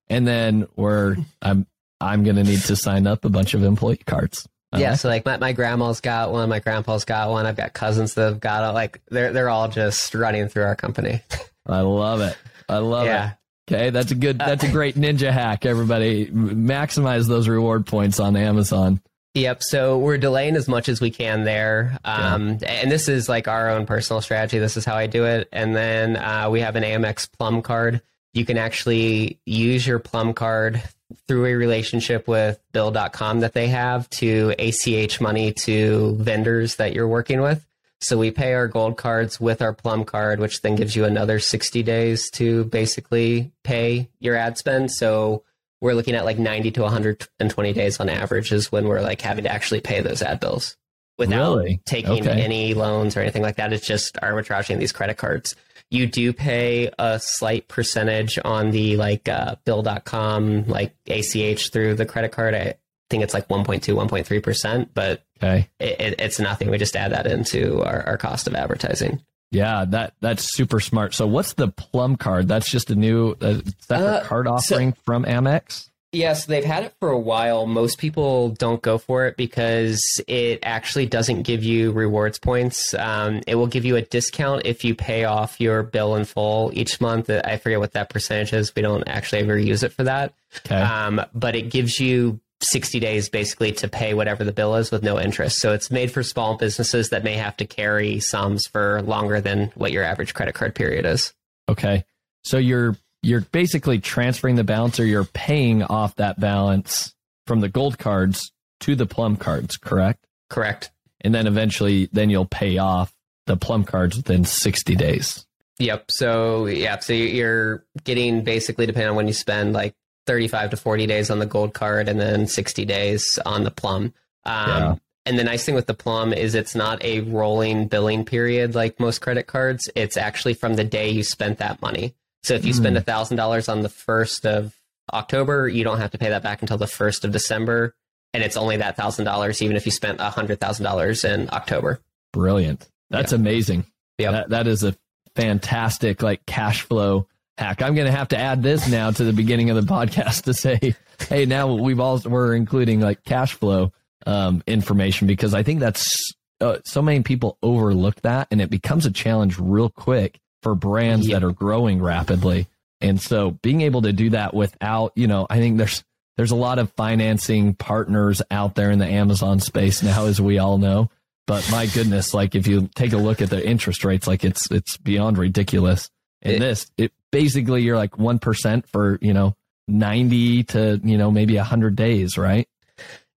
[0.10, 1.66] and then we're I'm
[1.99, 4.47] I'm gonna need to sign up a bunch of employee cards.
[4.72, 7.45] I yeah, like so like my, my grandma's got one, my grandpa's got one.
[7.45, 8.74] I've got cousins that have got it.
[8.74, 11.22] Like they're they're all just running through our company.
[11.65, 12.38] I love it.
[12.69, 13.74] I love yeah, it.
[13.74, 14.39] Okay, that's a good.
[14.39, 15.65] That's a great ninja hack.
[15.65, 19.01] Everybody, maximize those reward points on Amazon.
[19.34, 19.63] Yep.
[19.63, 21.97] So we're delaying as much as we can there.
[22.03, 24.59] Um, And this is like our own personal strategy.
[24.59, 25.47] This is how I do it.
[25.53, 28.01] And then uh, we have an Amex Plum card.
[28.34, 30.84] You can actually use your Plum card
[31.28, 37.07] through a relationship with Bill.com that they have to ACH money to vendors that you're
[37.07, 37.66] working with.
[37.99, 41.39] So we pay our gold cards with our Plum card, which then gives you another
[41.39, 44.91] 60 days to basically pay your ad spend.
[44.91, 45.43] So
[45.82, 49.43] we're looking at like 90 to 120 days on average is when we're like having
[49.43, 50.78] to actually pay those ad bills
[51.18, 51.82] without Really?
[51.86, 52.41] taking Okay.
[52.41, 53.72] any loans or anything like that.
[53.74, 55.55] It's just arbitraging these credit cards.
[55.92, 62.06] You do pay a slight percentage on the like uh, bill.com, like ACH through the
[62.06, 62.56] credit card.
[62.56, 62.76] I
[63.10, 66.70] think it's like 1.2, 1.3%, but Okay, it, it, it's nothing.
[66.70, 69.22] We just add that into our, our cost of advertising.
[69.52, 71.14] yeah, that that's super smart.
[71.14, 72.48] So, what's the Plum card?
[72.48, 75.89] That's just a new uh, separate Uh, card so- offering from Amex.
[76.14, 77.66] Yes, they've had it for a while.
[77.66, 82.93] Most people don't go for it because it actually doesn't give you rewards points.
[82.93, 86.72] Um, it will give you a discount if you pay off your bill in full
[86.74, 87.30] each month.
[87.30, 88.76] I forget what that percentage is.
[88.76, 90.34] We don't actually ever use it for that.
[90.66, 94.91] Okay, Um, but it gives you 60 days basically to pay whatever the bill is
[94.91, 95.59] with no interest.
[95.59, 99.72] So it's made for small businesses that may have to carry sums for longer than
[99.76, 101.34] what your average credit card period is.
[101.70, 102.03] okay.
[102.43, 107.13] So you're you're basically transferring the balance, or you're paying off that balance
[107.47, 108.51] from the gold cards
[108.82, 110.26] to the Plum cards, correct?
[110.49, 110.91] Correct.
[111.22, 113.13] And then eventually, then you'll pay off
[113.45, 115.45] the Plum cards within sixty days.
[115.80, 116.11] Yep.
[116.11, 119.95] So yeah, so you're getting basically depending on when you spend like
[120.28, 124.13] 35 to 40 days on the gold card and then 60 days on the plum.
[124.45, 124.95] Um, Yeah.
[125.26, 128.99] And the nice thing with the plum is it's not a rolling billing period like
[128.99, 129.89] most credit cards.
[129.95, 132.15] It's actually from the day you spent that money.
[132.44, 134.76] So if you spend a thousand dollars on the first of
[135.14, 137.96] October, you don't have to pay that back until the first of December,
[138.34, 141.50] and it's only that thousand dollars even if you spent a hundred thousand dollars in
[141.52, 142.02] October.
[142.34, 142.88] Brilliant.
[143.10, 143.86] That's amazing.
[144.18, 144.32] Yep.
[144.32, 144.96] That, that is a
[145.36, 147.28] fantastic like cash flow
[147.58, 147.82] hack.
[147.82, 150.54] I'm going to have to add this now to the beginning of the podcast to
[150.54, 150.96] say,
[151.30, 153.92] hey, now we've all we're including like cash flow
[154.26, 159.06] um, information because I think that's uh, so many people overlook that and it becomes
[159.06, 161.39] a challenge real quick for brands Yeah.
[161.39, 162.68] that are growing rapidly.
[162.99, 166.03] And so being able to do that without, you know, I think there's
[166.38, 170.59] there's a lot of financing partners out there in the Amazon space now, as we
[170.59, 171.09] all know.
[171.47, 174.70] But my goodness, like if you take a look at the interest rates, like it's
[174.72, 176.09] it's beyond ridiculous.
[176.41, 179.55] And It- this, it basically you're like one percent for you know
[179.88, 182.68] ninety to you know maybe hundred days, right?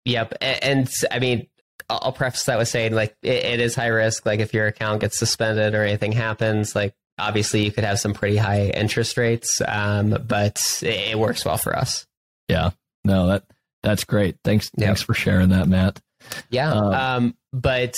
[0.05, 1.47] Yep, A- and I mean,
[1.89, 4.25] I'll I'll preface that with saying like it, it is high risk.
[4.25, 8.13] Like if your account gets suspended or anything happens, like obviously you could have some
[8.13, 12.05] pretty high interest rates, um, but it, it works well for us.
[12.49, 12.71] Yeah,
[13.03, 13.43] no, that
[13.83, 14.37] that's great.
[14.43, 14.85] Thanks, Yep.
[14.87, 15.99] thanks for sharing that, Matt.
[16.49, 17.97] Yeah, Uh, um, but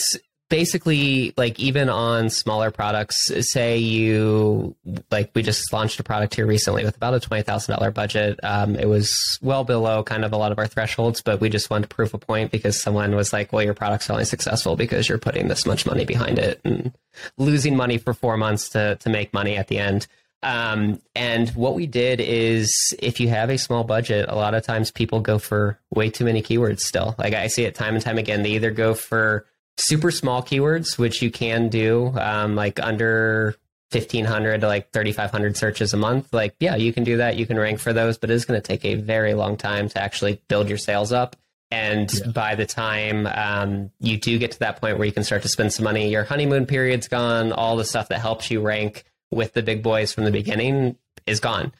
[0.49, 4.75] basically, like even on smaller products, say you
[5.11, 8.39] like we just launched a product here recently with about a twenty thousand dollar budget.
[8.43, 11.69] Um, it was well below kind of a lot of our thresholds, but we just
[11.69, 15.09] wanted to prove a point because someone was like, "Well, your product's only successful because
[15.09, 16.93] you're putting this much money behind it and
[17.37, 20.07] losing money for four months to to make money at the end."
[20.43, 24.63] Um, and what we did is if you have a small budget, a lot of
[24.63, 27.15] times people go for way too many keywords still.
[27.17, 28.43] Like I see it time and time again.
[28.43, 29.47] They either go for
[29.77, 33.55] super small keywords, which you can do, um, like under
[33.91, 36.33] 1500 to like 3500 searches a month.
[36.33, 37.37] Like yeah you can do that.
[37.37, 40.01] You can rank for those but it's going to take a very long time to
[40.01, 41.35] actually build your sales up.
[41.71, 42.31] And yeah.
[42.31, 45.49] by the time um, you do get to that point where you can start to
[45.49, 49.53] spend some money your honeymoon period's gone all the stuff that helps you rank with
[49.53, 51.73] the big boys from the beginning is gone.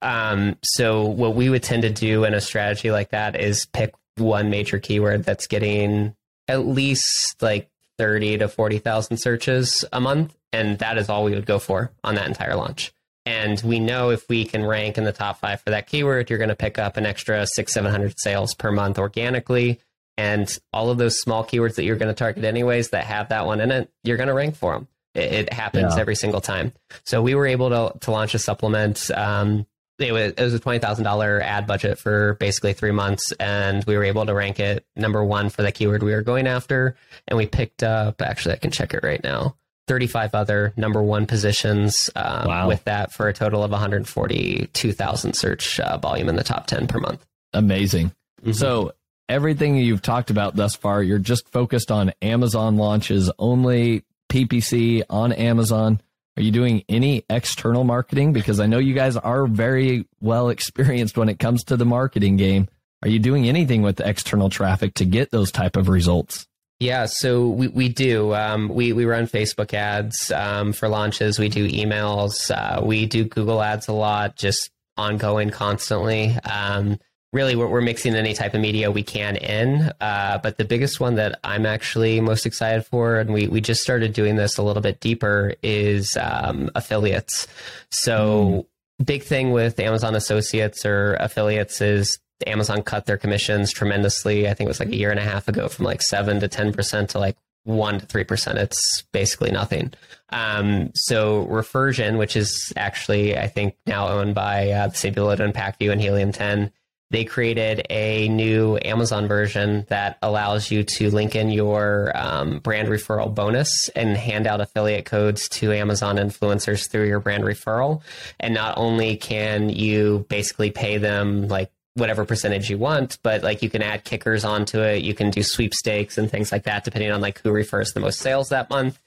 [0.00, 3.94] Um, so what we would tend to do in a strategy like that is pick
[4.16, 6.14] one major keyword that's getting
[6.48, 10.36] at least like 30 to 40,000 searches a month.
[10.52, 12.92] And that is all we would go for on that entire launch.
[13.24, 16.38] And we know if we can rank in the top five for that keyword, you're
[16.38, 19.80] going to pick up an extra six, 700 sales per month organically.
[20.18, 23.46] And all of those small keywords that you're going to target anyways that have that
[23.46, 24.88] one in it, you're going to rank for them.
[25.14, 26.00] It, it happens yeah.
[26.00, 26.72] every single time.
[27.04, 29.66] So we were able to, to launch a supplement um,
[30.08, 33.84] it was, it was a twenty thousand dollar ad budget for basically three months, and
[33.84, 36.96] we were able to rank it number one for the keyword we were going after,
[37.28, 38.20] and we picked up.
[38.22, 39.56] Actually, I can check it right now.
[39.88, 42.68] 35 other number one positions um, wow.
[42.68, 47.00] with that for a total of 142,000 search uh, volume in the top 10 per
[47.00, 47.26] month.
[47.52, 48.12] Amazing.
[48.40, 48.52] Mm-hmm.
[48.52, 48.92] So,
[49.28, 55.32] everything you've talked about thus far, you're just focused on Amazon launches only, PPC on
[55.32, 56.00] Amazon.
[56.36, 58.32] Are you doing any external marketing?
[58.32, 62.36] Because I know you guys are very well experienced when it comes to the marketing
[62.36, 62.68] game.
[63.02, 66.46] Are you doing anything with external traffic to get those type of results?
[66.78, 68.34] Yeah, so we, we do.
[68.34, 71.38] Um, we, we run Facebook ads um, for launches.
[71.38, 72.50] We do emails.
[72.50, 76.36] Uh, we do Google ads a lot, just ongoing constantly.
[76.44, 76.98] Um,
[77.32, 79.90] really we're, we're, mixing any type of media we can in.
[80.00, 83.82] Uh, but the biggest one that I'm actually most excited for, and we, we just
[83.82, 87.46] started doing this a little bit deeper, is um, affiliates.
[87.90, 88.66] So,
[89.00, 89.06] mm.
[89.06, 94.48] big thing with Amazon associates or affiliates is Amazon cut their commissions tremendously.
[94.48, 96.48] I think it was like a year and a half ago from like 7 to
[96.48, 98.56] 10% to like 1 to 3%.
[98.56, 99.92] It's basically nothing.
[100.30, 105.52] Um, so Refersion, which is actually, I think, now owned by uh, the that own
[105.52, 106.72] Pacvue and Helium 10,
[107.12, 112.88] they created a new Amazon version that allows you to link in your um, brand
[112.88, 118.00] referral bonus and hand out affiliate codes to Amazon influencers through your brand referral.
[118.40, 123.60] And not only can you basically pay them like whatever percentage you want, but like
[123.60, 125.02] you can add kickers onto it.
[125.02, 128.20] You can do sweepstakes and things like that, depending on like who refers the most
[128.20, 128.98] sales that month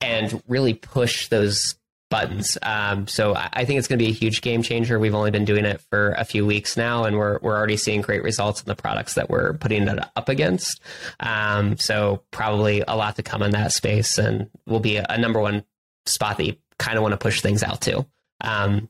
[0.00, 1.74] and really push those
[2.10, 2.56] buttons.
[2.62, 4.98] Um, so I think it's going to be a huge game changer.
[4.98, 8.00] We've only been doing it for a few weeks now, and we're we're already seeing
[8.00, 10.80] great results in the products that we're putting it up against.
[11.20, 15.40] Um, so probably a lot to come in that space, and will be a, number
[15.40, 15.64] one
[16.06, 18.06] spot that you kind of want to push things out to.
[18.40, 18.88] Um,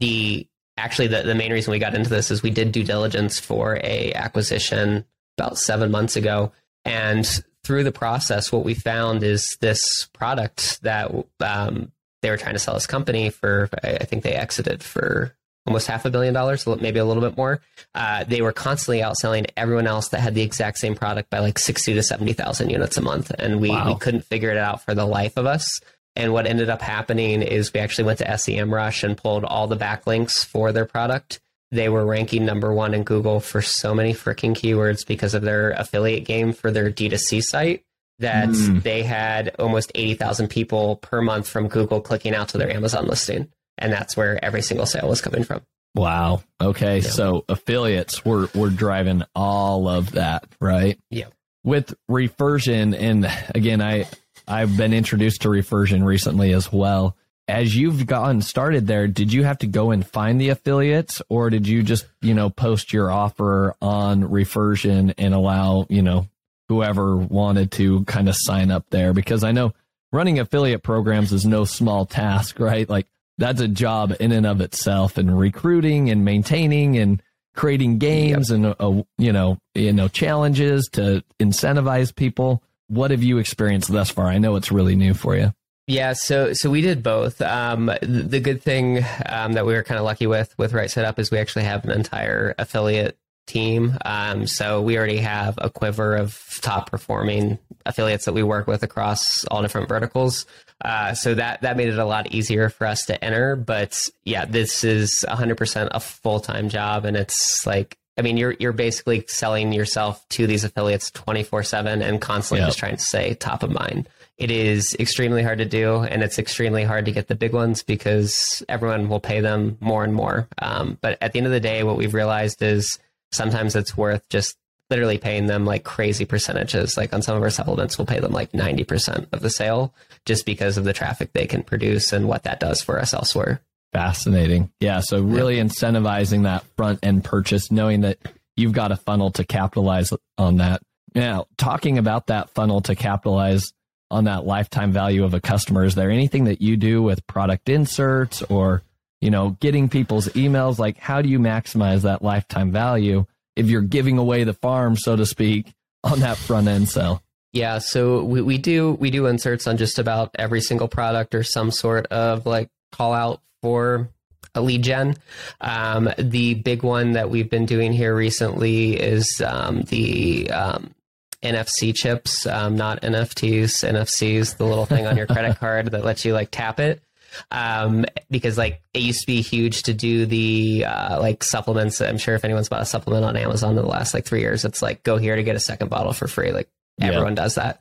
[0.00, 0.46] the
[0.76, 3.78] actually the, the main reason we got into this is we did due diligence for
[3.82, 5.04] a acquisition
[5.38, 6.52] about seven months ago
[6.84, 11.10] and through the process what we found is this product that
[11.40, 11.90] um,
[12.26, 15.32] they were trying to sell this company for, I think they exited for
[15.64, 17.60] almost half a billion dollars, maybe a little bit more.
[17.94, 21.56] Uh, they were constantly outselling everyone else that had the exact same product by like
[21.56, 23.30] 60 to 70,000 units a month.
[23.30, 23.86] And we, wow.
[23.86, 25.78] we couldn't figure it out for the life of us.
[26.16, 29.76] And what ended up happening is we actually went to SEMrush and pulled all the
[29.76, 31.38] backlinks for their product.
[31.70, 35.70] They were ranking number one in Google for so many freaking keywords because of their
[35.70, 37.85] affiliate game for their D2C site
[38.18, 38.82] that mm.
[38.82, 43.48] they had almost 80,000 people per month from Google clicking out to their Amazon listing.
[43.78, 45.62] And that's where every single sale was coming from.
[45.94, 46.42] Wow.
[46.60, 46.98] Okay.
[46.98, 47.08] Yeah.
[47.08, 50.98] So affiliates were, were driving all of that, right?
[51.10, 51.26] Yeah.
[51.64, 54.06] With Refersion, and again, I,
[54.46, 57.16] I've been introduced to Refersion recently as well.
[57.48, 61.48] As you've gotten started there, did you have to go and find the affiliates or
[61.48, 66.26] did you just, you know, post your offer on Refersion and allow, you know,
[66.68, 69.72] whoever wanted to kind of sign up there because I know
[70.12, 72.88] running affiliate programs is no small task, right?
[72.88, 73.06] Like
[73.38, 77.22] that's a job in and of itself and recruiting and maintaining and
[77.54, 78.56] creating games yep.
[78.56, 82.62] and uh, you know, you know challenges to incentivize people.
[82.88, 84.26] What have you experienced thus far?
[84.26, 85.52] I know it's really new for you.
[85.88, 87.40] Yeah, so so we did both.
[87.40, 91.04] Um, the good thing um, that we were kind of lucky with with Right Side
[91.04, 93.16] Up is we actually have an entire affiliate
[93.46, 93.96] team.
[94.04, 98.82] Um, so we already have a quiver of top performing affiliates that we work with
[98.82, 100.46] across all different verticals.
[100.84, 103.56] Uh, so that that made it a lot easier for us to enter.
[103.56, 107.96] But yeah, this is 100% a full time job, and it's like.
[108.18, 112.68] I mean, you're you're basically selling yourself to these affiliates 24 seven and constantly yep.
[112.68, 114.08] just trying to stay top of mind.
[114.38, 117.82] It is extremely hard to do, and it's extremely hard to get the big ones
[117.82, 120.48] because everyone will pay them more and more.
[120.58, 122.98] Um, but at the end of the day, what we've realized is
[123.32, 124.56] sometimes it's worth just
[124.88, 126.96] literally paying them like crazy percentages.
[126.96, 130.46] Like on some of our supplements, we'll pay them like 90% of the sale just
[130.46, 133.60] because of the traffic they can produce and what that does for us elsewhere.
[133.92, 134.70] Fascinating.
[134.80, 135.00] Yeah.
[135.00, 138.18] So really incentivizing that front end purchase, knowing that
[138.56, 140.82] you've got a funnel to capitalize on that.
[141.14, 143.72] Now, talking about that funnel to capitalize
[144.10, 147.68] on that lifetime value of a customer, is there anything that you do with product
[147.68, 148.82] inserts or,
[149.26, 150.78] you know, getting people's emails?
[150.78, 155.16] Like, how do you maximize that lifetime value if you're giving away the farm, so
[155.16, 155.74] to speak,
[156.04, 157.24] on that front end sell?
[157.52, 161.42] Yeah, so we, we do we do inserts on just about every single product or
[161.42, 164.10] some sort of like call out for
[164.54, 165.16] a lead gen.
[165.60, 170.94] Um, the big one that we've been doing here recently is um, the um,
[171.42, 173.82] NFC chips, um, not NFTs.
[173.82, 177.02] NFCs, the little thing on your credit card that lets you like tap it.
[177.50, 182.00] Um, because like it used to be huge to do the uh, like supplements.
[182.00, 184.64] I'm sure if anyone's bought a supplement on Amazon in the last like three years,
[184.64, 186.52] it's like go here to get a second bottle for free.
[186.52, 186.68] Like
[187.00, 187.42] everyone yeah.
[187.42, 187.80] does that.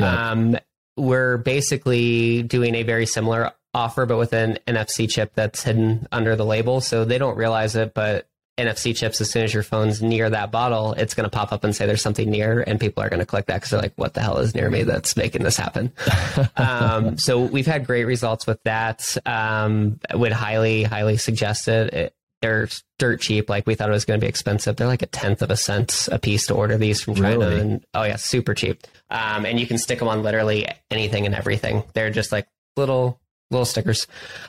[0.00, 0.30] Yeah.
[0.30, 0.56] Um,
[0.96, 6.36] we're basically doing a very similar offer, but with an NFC chip that's hidden under
[6.36, 6.80] the label.
[6.80, 10.52] So they don't realize it, but NFC chips, as soon as your phone's near that
[10.52, 13.20] bottle, it's going to pop up and say there's something near, and people are going
[13.20, 15.56] to click that because they're like, what the hell is near me that's making this
[15.56, 15.92] happen?
[16.56, 19.16] um, so we've had great results with that.
[19.26, 21.92] Um, would highly, highly suggest it.
[21.92, 22.14] it.
[22.42, 23.48] They're dirt cheap.
[23.48, 24.76] Like we thought it was going to be expensive.
[24.76, 27.38] They're like a tenth of a cent a piece to order these from China.
[27.38, 27.60] Really?
[27.60, 28.86] And oh yeah, super cheap.
[29.08, 31.84] Um, and you can stick them on literally anything and everything.
[31.94, 32.46] They're just like
[32.76, 33.18] little
[33.54, 34.06] little stickers.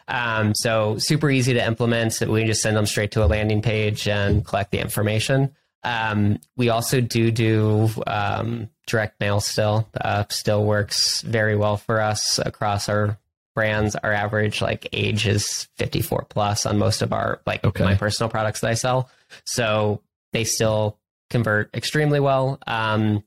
[0.08, 2.20] Um, so super easy to implement.
[2.22, 5.56] We just send them straight to a landing page and collect the information.
[5.84, 9.88] Um, we also do do um, direct mail still.
[9.99, 13.20] Uh, still works very well for us across our
[13.53, 13.95] brands.
[13.95, 17.84] Our average like age is 54 plus on most of our like okay.
[17.84, 19.10] my personal products that I sell.
[19.45, 20.01] So
[20.34, 20.99] they still
[21.30, 22.60] convert extremely well.
[22.68, 23.24] Um,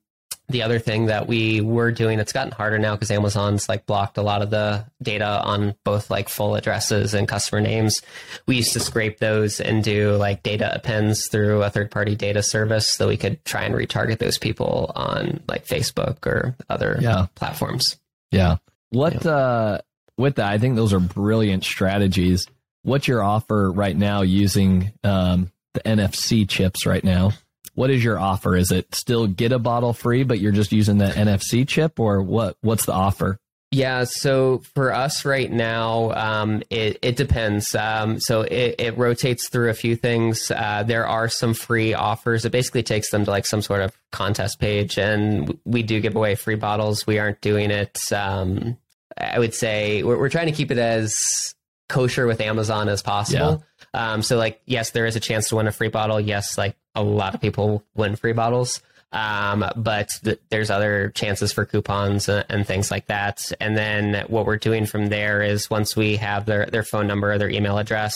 [0.48, 4.16] the other thing that we were doing that's gotten harder now because Amazon's like blocked
[4.16, 8.00] a lot of the data on both like full addresses and customer names.
[8.46, 12.42] We used to scrape those and do like data appends through a third party data
[12.42, 17.26] service so we could try and retarget those people on like Facebook or other yeah.
[17.34, 17.98] platforms.
[18.30, 18.56] Yeah.
[18.90, 19.30] What yeah.
[19.30, 19.78] uh
[20.16, 22.46] with that, I think those are brilliant strategies.
[22.82, 27.32] What's your offer right now using um, the NFC chips right now?
[27.78, 28.56] What is your offer?
[28.56, 32.20] Is it still get a bottle free, but you're just using the NFC chip, or
[32.20, 32.56] what?
[32.60, 33.38] What's the offer?
[33.70, 37.76] Yeah, so for us right now, um, it, it depends.
[37.76, 40.50] Um, so it, it, rotates through a few things.
[40.50, 42.44] Uh, there are some free offers.
[42.44, 46.16] It basically takes them to like some sort of contest page, and we do give
[46.16, 47.06] away free bottles.
[47.06, 48.10] We aren't doing it.
[48.10, 48.76] Um,
[49.16, 51.54] I would say we're, we're, trying to keep it as
[51.88, 53.62] kosher with Amazon as possible.
[53.94, 56.20] Um, so like, yes, there is a chance to win a free bottle.
[56.20, 58.82] Yes, like a lot of people win free bottles.
[59.10, 63.52] Um, but th- there's other chances for coupons and, and, things like that.
[63.58, 67.32] And then what we're doing from there is once we have their, their phone number
[67.32, 68.14] or their email address,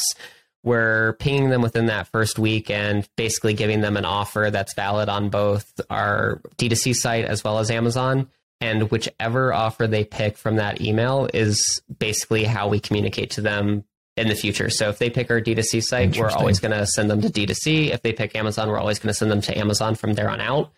[0.62, 5.08] we're pinging them within that first week and basically giving them an offer that's valid
[5.08, 8.28] on both our D2C site as well as Amazon.
[8.60, 13.84] And whichever offer they pick from that email is basically how we communicate to them
[14.16, 14.68] in the future.
[14.68, 17.90] So if they pick our D2C site, we're always going to send them to D2C.
[17.92, 20.40] If they pick Amazon, we're always going to send them to Amazon from there on
[20.40, 20.70] out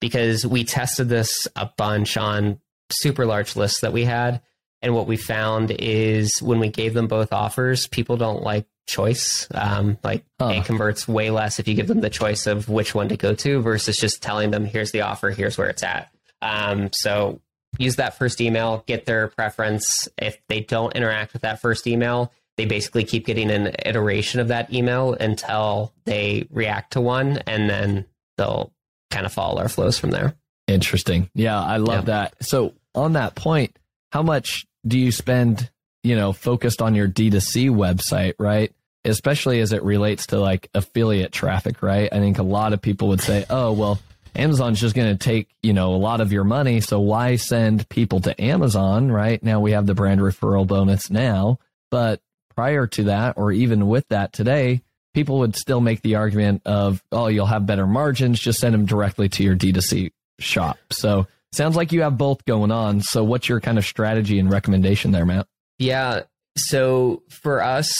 [0.00, 2.60] because we tested this a bunch on
[2.90, 4.40] super large lists that we had.
[4.80, 9.46] And what we found is when we gave them both offers, people don't like choice.
[9.52, 10.52] Um, like huh.
[10.54, 13.34] it converts way less if you give them the choice of which one to go
[13.34, 16.10] to versus just telling them, here's the offer, here's where it's at.
[16.40, 17.40] Um, so
[17.76, 20.08] use that first email, get their preference.
[20.16, 24.48] If they don't interact with that first email, they basically keep getting an iteration of
[24.48, 28.04] that email until they react to one and then
[28.36, 28.72] they'll
[29.10, 30.34] kind of follow our flows from there.
[30.66, 31.30] Interesting.
[31.34, 32.24] Yeah, I love yeah.
[32.24, 32.44] that.
[32.44, 33.78] So on that point,
[34.10, 35.70] how much do you spend,
[36.02, 38.72] you know, focused on your D2C website, right?
[39.04, 42.12] Especially as it relates to like affiliate traffic, right?
[42.12, 44.00] I think a lot of people would say, oh, well,
[44.34, 46.80] Amazon's just going to take, you know, a lot of your money.
[46.80, 49.40] So why send people to Amazon, right?
[49.42, 51.60] Now we have the brand referral bonus now,
[51.92, 52.20] but
[52.58, 54.82] prior to that, or even with that today,
[55.14, 58.84] people would still make the argument of, oh, you'll have better margins, just send them
[58.84, 60.76] directly to your D2C shop.
[60.90, 63.00] So sounds like you have both going on.
[63.00, 65.46] So what's your kind of strategy and recommendation there, Matt?
[65.78, 66.22] Yeah.
[66.56, 67.94] So for us,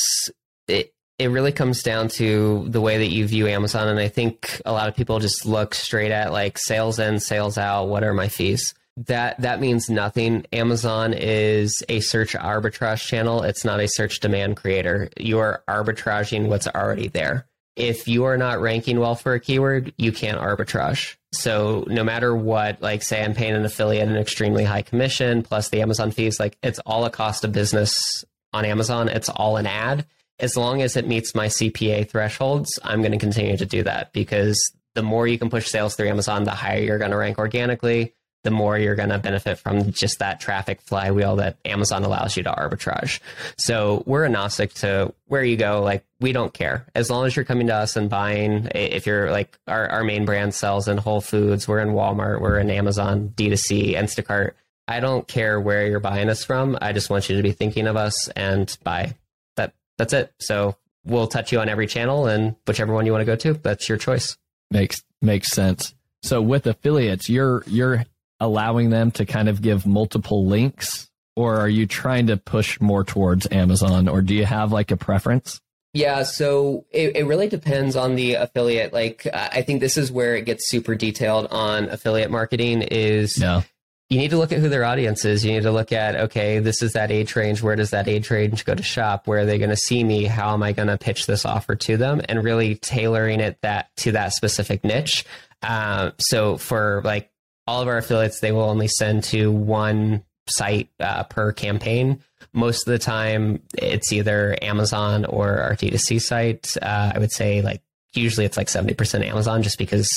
[0.67, 3.87] it, it really comes down to the way that you view Amazon.
[3.87, 7.59] And I think a lot of people just look straight at like sales in, sales
[7.59, 7.85] out.
[7.85, 8.75] What are my fees?
[9.07, 10.45] That that means nothing.
[10.53, 13.43] Amazon is a search arbitrage channel.
[13.43, 15.09] It's not a search demand creator.
[15.17, 17.47] You are arbitraging what's already there.
[17.77, 21.17] If you are not ranking well for a keyword, you can't arbitrage.
[21.33, 25.69] So no matter what, like say I'm paying an affiliate an extremely high commission plus
[25.69, 29.09] the Amazon fees, like it's all a cost of business on Amazon.
[29.09, 30.07] It's all an ad.
[30.41, 34.13] As long as it meets my CPA thresholds, I'm going to continue to do that
[34.13, 37.39] because the more you can push sales through Amazon, the higher you're going to rank
[37.39, 38.15] organically
[38.49, 42.43] the more you're going to benefit from just that traffic flywheel that Amazon allows you
[42.43, 43.21] to arbitrage.
[43.59, 45.83] So we're agnostic to where you go.
[45.83, 48.71] Like we don't care as long as you're coming to us and buying.
[48.75, 52.59] If you're like our, our main brand sells in Whole Foods, we're in Walmart, we're
[52.59, 54.53] in Amazon, D2C, Instacart.
[54.87, 56.79] I don't care where you're buying us from.
[56.81, 59.15] I just want you to be thinking of us and buy.
[59.57, 60.33] That that's it.
[60.39, 60.75] So
[61.05, 63.91] we'll touch you on every channel and whichever one you want to go to, that's
[63.91, 64.39] your choice.
[64.71, 65.95] Makes makes sense.
[66.23, 68.07] So with affiliates, you're you're
[68.41, 73.05] allowing them to kind of give multiple links or are you trying to push more
[73.05, 75.61] towards Amazon or do you have like a preference?
[75.95, 78.93] Yeah, so it, it really depends on the affiliate.
[78.93, 83.63] Like I think this is where it gets super detailed on affiliate marketing is yeah.
[84.11, 85.45] you need to look at who their audience is.
[85.45, 87.63] You need to look at, okay, this is that age range.
[87.63, 89.27] Where does that age range go to shop?
[89.27, 90.25] Where are they going to see me?
[90.25, 92.21] How am I going to pitch this offer to them?
[92.29, 95.25] And really tailoring it that to that specific niche.
[95.63, 97.31] Uh, so for like
[97.69, 102.19] all of our affiliates, they will only send to one site uh, per campaign.
[102.55, 106.75] Most of the time, it's either Amazon or our D2C site.
[106.81, 107.83] Uh, I would say like
[108.15, 110.09] usually it's like 70% Amazon just because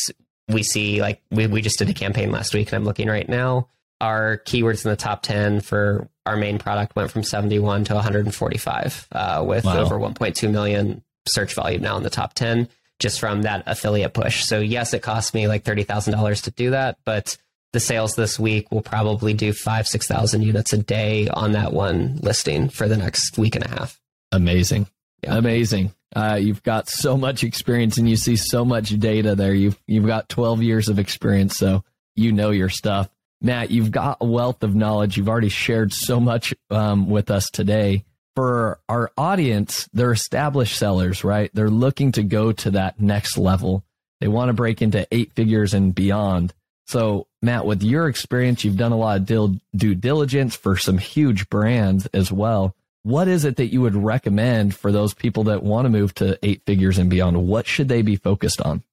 [0.47, 3.27] we see like we, we just did a campaign last week and I'm looking right
[3.27, 3.67] now.
[3.99, 9.07] Our keywords in the top 10 for our main product went from 71 to 145
[9.11, 9.77] uh, with wow.
[9.77, 12.69] over 1.2 million search volume now in the top 10
[13.01, 14.45] just from that affiliate push.
[14.45, 17.35] So yes, it cost me like thirty thousand dollars to do that, but
[17.73, 21.73] the sales this week will probably do five six thousand units a day on that
[21.73, 23.99] one listing for the next week and a half.
[24.31, 24.87] Amazing,
[25.23, 25.35] yeah.
[25.35, 25.93] amazing.
[26.15, 29.53] Uh, you've got so much experience and you see so much data there.
[29.53, 31.83] You've you've got twelve years of experience, so
[32.15, 33.09] you know your stuff.
[33.41, 35.17] Matt, you've got a wealth of knowledge.
[35.17, 38.05] You've already shared so much um, with us today
[38.35, 41.49] for our audience, they're established sellers, right?
[41.53, 43.83] They're looking to go to that next level.
[44.19, 46.53] They want to break into eight figures and beyond.
[46.87, 51.49] So, Matt, with your experience, you've done a lot of due diligence for some huge
[51.49, 52.75] brands as well.
[53.03, 56.37] What is it that you would recommend for those people that want to move to
[56.43, 57.47] eight figures and beyond?
[57.47, 58.83] What should they be focused on?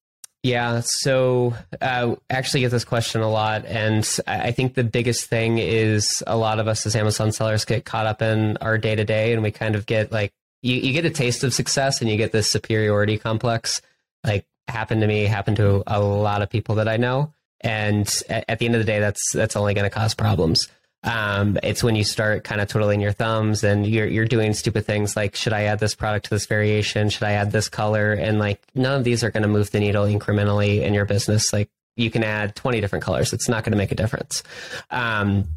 [0.48, 5.58] Yeah, so uh, actually get this question a lot, and I think the biggest thing
[5.58, 9.04] is a lot of us as Amazon sellers get caught up in our day to
[9.04, 10.32] day, and we kind of get like
[10.62, 13.82] you, you get a taste of success, and you get this superiority complex.
[14.24, 18.46] Like happened to me, happened to a lot of people that I know, and at,
[18.48, 20.66] at the end of the day, that's that's only going to cause problems.
[21.04, 24.84] Um, it's when you start kind of twiddling your thumbs and you're you're doing stupid
[24.84, 27.08] things like should I add this product to this variation?
[27.08, 28.12] Should I add this color?
[28.12, 31.52] And like none of these are going to move the needle incrementally in your business.
[31.52, 33.32] Like you can add 20 different colors.
[33.32, 34.42] It's not going to make a difference.
[34.90, 35.48] Um,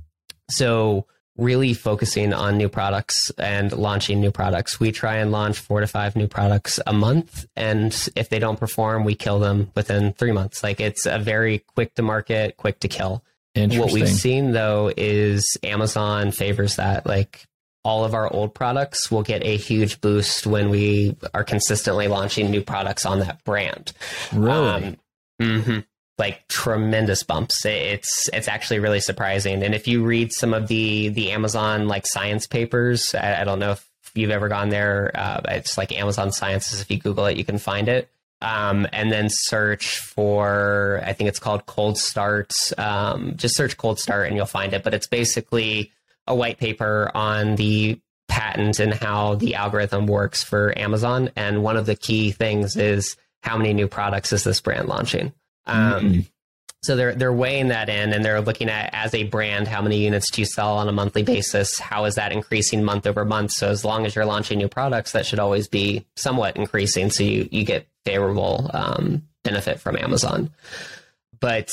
[0.49, 4.79] so really focusing on new products and launching new products.
[4.79, 7.45] We try and launch four to five new products a month.
[7.55, 10.61] And if they don't perform, we kill them within three months.
[10.61, 13.23] Like it's a very quick to market, quick to kill.
[13.55, 17.05] What we've seen though is Amazon favors that.
[17.05, 17.45] Like
[17.83, 22.51] all of our old products will get a huge boost when we are consistently launching
[22.51, 23.91] new products on that brand.
[24.31, 24.67] Really?
[24.67, 24.97] Um,
[25.41, 25.79] mm-hmm.
[26.17, 27.65] Like tremendous bumps.
[27.65, 29.63] It's it's actually really surprising.
[29.63, 33.59] And if you read some of the the Amazon like science papers, I, I don't
[33.59, 35.11] know if you've ever gone there.
[35.15, 36.81] Uh, it's like Amazon Sciences.
[36.81, 38.09] If you Google it, you can find it
[38.41, 42.53] um, and then search for I think it's called Cold Start.
[42.77, 44.83] Um, just search Cold Start and you'll find it.
[44.83, 45.91] But it's basically
[46.27, 51.29] a white paper on the patent and how the algorithm works for Amazon.
[51.35, 55.33] And one of the key things is how many new products is this brand launching.
[55.65, 56.19] Um, mm-hmm.
[56.83, 60.03] So they're they're weighing that in, and they're looking at as a brand how many
[60.03, 61.77] units do you sell on a monthly basis?
[61.77, 63.51] How is that increasing month over month?
[63.51, 67.11] So as long as you're launching new products, that should always be somewhat increasing.
[67.11, 70.49] So you you get favorable um, benefit from Amazon.
[71.39, 71.71] But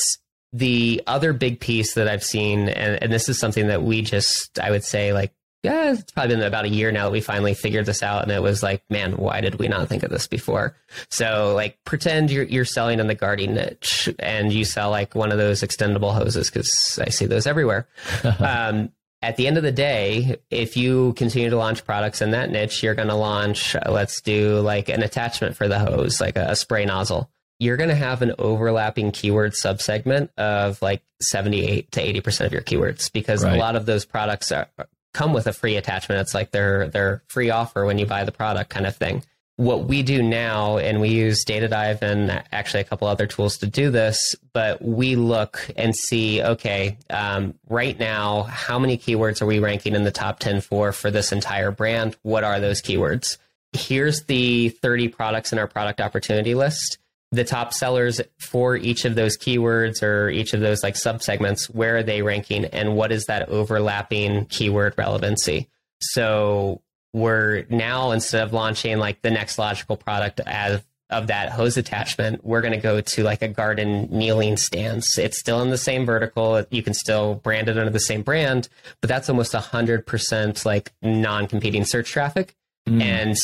[0.53, 4.59] the other big piece that I've seen, and, and this is something that we just,
[4.59, 5.33] I would say, like,
[5.65, 8.31] yeah, it's probably been about a year now that we finally figured this out, and
[8.31, 10.77] it was like, man, why did we not think of this before?
[11.11, 15.33] So, like, pretend you're you're selling in the gardening niche, and you sell like one
[15.33, 17.89] of those extendable hoses because I see those everywhere.
[18.39, 22.51] um, at the end of the day, if you continue to launch products in that
[22.51, 26.37] niche, you're going to launch, uh, let's do like an attachment for the hose, like
[26.37, 27.29] a, a spray nozzle.
[27.59, 32.63] You're going to have an overlapping keyword subsegment of like 78 to 80% of your
[32.63, 33.57] keywords because right.
[33.57, 34.69] a lot of those products are,
[35.13, 36.21] come with a free attachment.
[36.21, 39.25] It's like their, their free offer when you buy the product kind of thing.
[39.59, 43.67] What we do now, and we use Datadive and actually a couple other tools to
[43.67, 49.47] do this, but we look and see, okay, um, right now, how many keywords are
[49.47, 52.17] we ranking in the top 10 for for this entire brand?
[52.23, 53.37] What are those keywords?
[53.73, 56.99] Here's the 30 products in our product opportunity list.
[57.33, 61.97] The top sellers for each of those keywords or each of those like subsegments, where
[61.97, 65.69] are they ranking and what is that overlapping keyword relevancy?
[66.01, 66.81] So
[67.13, 72.45] we're now instead of launching like the next logical product as of that hose attachment,
[72.45, 75.17] we're going to go to like a garden kneeling stance.
[75.17, 76.65] It's still in the same vertical.
[76.71, 78.69] You can still brand it under the same brand,
[79.01, 82.55] but that's almost a hundred percent like non-competing search traffic.
[82.87, 83.03] Mm.
[83.03, 83.37] And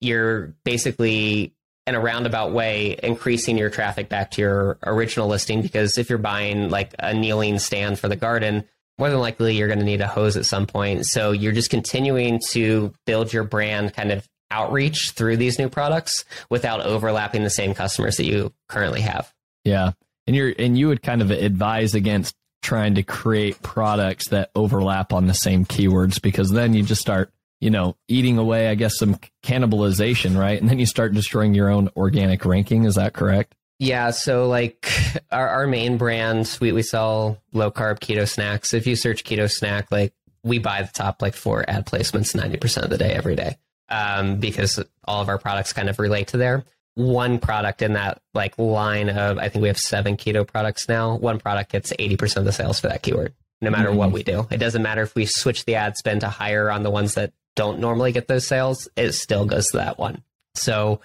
[0.00, 1.52] you're basically
[1.86, 6.18] in a roundabout way increasing your traffic back to your original listing because if you're
[6.18, 8.64] buying like a kneeling stand for the garden,
[9.00, 11.06] more than likely you're going to need a hose at some point.
[11.06, 16.24] So you're just continuing to build your brand kind of outreach through these new products
[16.50, 19.32] without overlapping the same customers that you currently have.
[19.64, 19.92] Yeah.
[20.26, 25.12] And you're and you would kind of advise against trying to create products that overlap
[25.12, 28.98] on the same keywords because then you just start, you know, eating away I guess
[28.98, 30.60] some cannibalization, right?
[30.60, 33.54] And then you start destroying your own organic ranking, is that correct?
[33.80, 34.88] Yeah, so like
[35.32, 38.74] our, our main brand, we, we sell low carb keto snacks.
[38.74, 40.12] If you search keto snack, like
[40.44, 43.56] we buy the top like four ad placements 90% of the day, every day,
[43.88, 46.62] um, because all of our products kind of relate to there.
[46.94, 51.16] One product in that like line of, I think we have seven keto products now.
[51.16, 53.96] One product gets 80% of the sales for that keyword, no matter mm-hmm.
[53.96, 54.46] what we do.
[54.50, 57.32] It doesn't matter if we switch the ad spend to higher on the ones that
[57.56, 60.22] don't normally get those sales, it still goes to that one.
[60.54, 61.00] So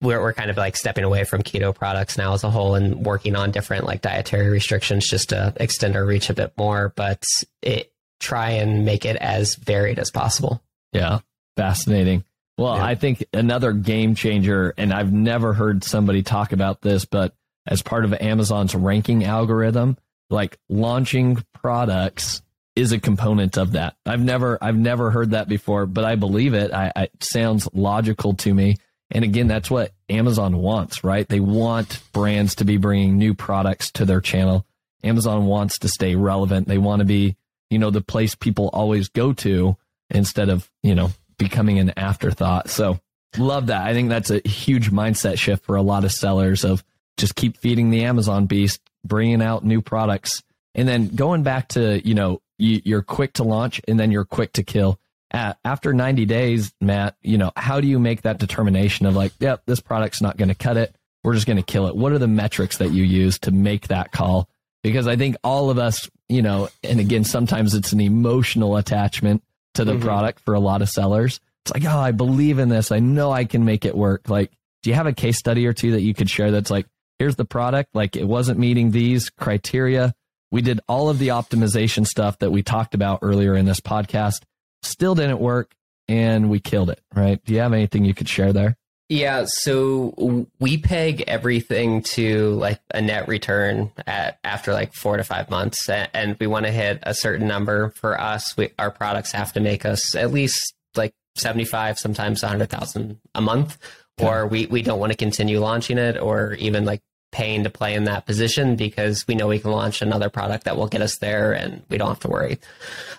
[0.00, 3.04] we're, we're kind of like stepping away from keto products now as a whole and
[3.04, 7.22] working on different like dietary restrictions just to extend our reach a bit more, but
[7.62, 10.62] it try and make it as varied as possible.
[10.92, 11.20] Yeah.
[11.56, 12.24] Fascinating.
[12.58, 12.84] Well, yeah.
[12.84, 17.34] I think another game changer, and I've never heard somebody talk about this, but
[17.66, 19.98] as part of Amazon's ranking algorithm,
[20.30, 22.42] like launching products
[22.74, 23.96] is a component of that.
[24.04, 26.72] I've never I've never heard that before, but I believe it.
[26.72, 28.76] I, I, it sounds logical to me.
[29.10, 31.28] And again, that's what Amazon wants, right?
[31.28, 34.66] They want brands to be bringing new products to their channel.
[35.04, 36.66] Amazon wants to stay relevant.
[36.66, 37.36] They want to be,
[37.70, 39.76] you know, the place people always go to
[40.10, 42.68] instead of, you know, becoming an afterthought.
[42.68, 42.98] So
[43.38, 43.82] love that.
[43.82, 46.82] I think that's a huge mindset shift for a lot of sellers of
[47.16, 50.42] just keep feeding the Amazon beast, bringing out new products.
[50.74, 54.54] And then going back to, you know, you're quick to launch and then you're quick
[54.54, 54.98] to kill
[55.30, 59.62] after 90 days, Matt, you know, how do you make that determination of like, yep,
[59.66, 60.94] this product's not going to cut it.
[61.24, 61.96] We're just going to kill it.
[61.96, 64.48] What are the metrics that you use to make that call?
[64.82, 69.42] Because I think all of us, you know, and again, sometimes it's an emotional attachment
[69.74, 70.02] to the mm-hmm.
[70.02, 71.40] product for a lot of sellers.
[71.64, 72.92] It's like, oh, I believe in this.
[72.92, 74.28] I know I can make it work.
[74.28, 74.52] Like,
[74.82, 76.86] do you have a case study or two that you could share that's like,
[77.18, 80.14] here's the product, like it wasn't meeting these criteria.
[80.52, 84.44] We did all of the optimization stuff that we talked about earlier in this podcast
[84.82, 85.74] still didn't work
[86.08, 87.42] and we killed it, right?
[87.44, 88.76] Do you have anything you could share there?
[89.08, 95.22] Yeah, so we peg everything to like a net return at after like four to
[95.22, 97.90] five months, and we want to hit a certain number.
[97.90, 102.42] For us, we, our products have to make us at least like seventy five, sometimes
[102.42, 103.78] a hundred thousand a month,
[104.18, 107.00] or we we don't want to continue launching it, or even like
[107.36, 110.74] paying to play in that position because we know we can launch another product that
[110.74, 112.58] will get us there and we don't have to worry.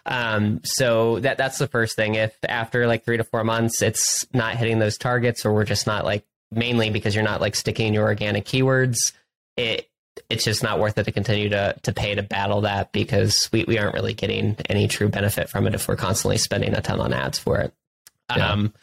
[0.08, 2.16] Um, so that that's the first thing.
[2.16, 5.86] If after like three to four months it's not hitting those targets or we're just
[5.86, 9.14] not like mainly because you're not like sticking your organic keywords,
[9.56, 9.88] it
[10.32, 13.66] it's just not worth it to continue to to pay to battle that because we,
[13.66, 17.00] we aren't really getting any true benefit from it if we're constantly spending a ton
[17.00, 17.72] on ads for it.
[18.36, 18.50] Yeah.
[18.50, 18.74] Um,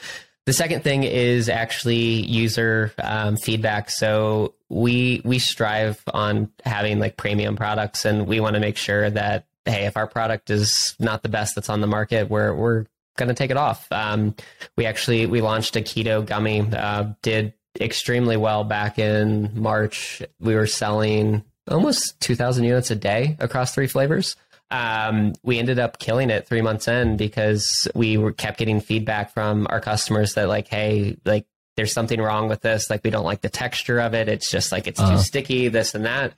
[0.47, 3.90] the second thing is actually user um, feedback.
[3.90, 9.09] So we we strive on having like premium products, and we want to make sure
[9.11, 12.86] that hey, if our product is not the best that's on the market, we're we're
[13.16, 13.86] going to take it off.
[13.90, 14.34] Um,
[14.76, 20.22] we actually we launched a keto gummy, uh, did extremely well back in March.
[20.40, 24.36] We were selling almost 2,000 units a day across three flavors
[24.70, 29.32] um, we ended up killing it three months in because we were kept getting feedback
[29.32, 31.46] from our customers that like, hey, like
[31.76, 32.90] there's something wrong with this.
[32.90, 34.28] Like we don't like the texture of it.
[34.28, 35.16] It's just like it's uh-huh.
[35.16, 36.34] too sticky, this and that.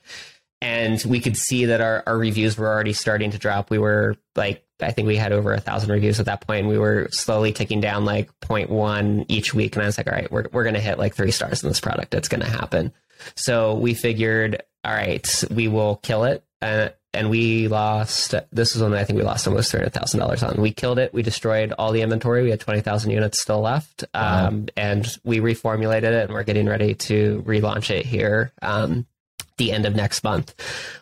[0.59, 3.69] And we could see that our, our reviews were already starting to drop.
[3.69, 6.61] We were like, I think we had over a thousand reviews at that point.
[6.61, 9.75] And we were slowly ticking down like 0.1 each week.
[9.75, 11.69] And I was like, all right, we're, we're going to hit like three stars in
[11.69, 12.15] this product.
[12.15, 12.91] It's going to happen.
[13.35, 18.33] So we figured, all right, we will kill it uh, and we lost.
[18.51, 20.61] This was when I think we lost almost three hundred thousand dollars on.
[20.61, 21.13] We killed it.
[21.13, 22.43] We destroyed all the inventory.
[22.43, 24.47] We had twenty thousand units still left, wow.
[24.47, 29.05] um, and we reformulated it, and we're getting ready to relaunch it here um,
[29.57, 30.53] the end of next month.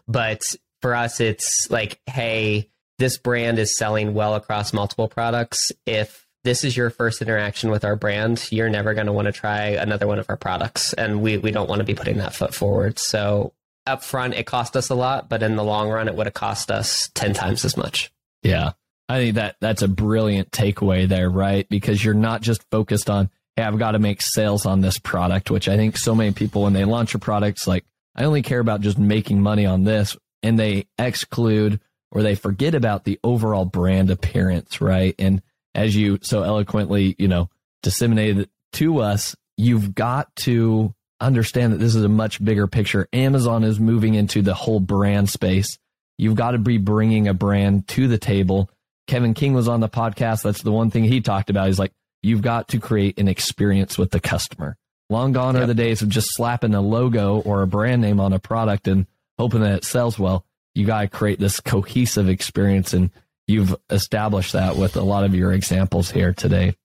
[0.07, 5.71] But for us, it's like, hey, this brand is selling well across multiple products.
[5.85, 9.31] If this is your first interaction with our brand, you're never going to want to
[9.31, 10.93] try another one of our products.
[10.93, 12.99] And we, we don't want to be putting that foot forward.
[12.99, 13.53] So
[13.87, 16.33] up front, it cost us a lot, but in the long run, it would have
[16.33, 18.11] cost us 10 times as much.
[18.43, 18.71] Yeah.
[19.07, 21.67] I think that that's a brilliant takeaway there, right?
[21.69, 25.51] Because you're not just focused on, hey, I've got to make sales on this product,
[25.51, 28.59] which I think so many people, when they launch a product, like, I only care
[28.59, 30.17] about just making money on this.
[30.41, 31.79] And they exclude
[32.11, 35.13] or they forget about the overall brand appearance, right?
[35.19, 35.41] And
[35.75, 37.49] as you so eloquently, you know,
[37.83, 43.07] disseminated to us, you've got to understand that this is a much bigger picture.
[43.13, 45.77] Amazon is moving into the whole brand space.
[46.17, 48.69] You've got to be bringing a brand to the table.
[49.07, 50.43] Kevin King was on the podcast.
[50.43, 51.67] That's the one thing he talked about.
[51.67, 51.91] He's like,
[52.23, 54.77] you've got to create an experience with the customer.
[55.09, 55.63] Long gone yep.
[55.63, 58.87] are the days of just slapping a logo or a brand name on a product
[58.87, 59.05] and
[59.37, 60.45] hoping that it sells well
[60.75, 63.09] you got to create this cohesive experience and
[63.47, 66.75] you've established that with a lot of your examples here today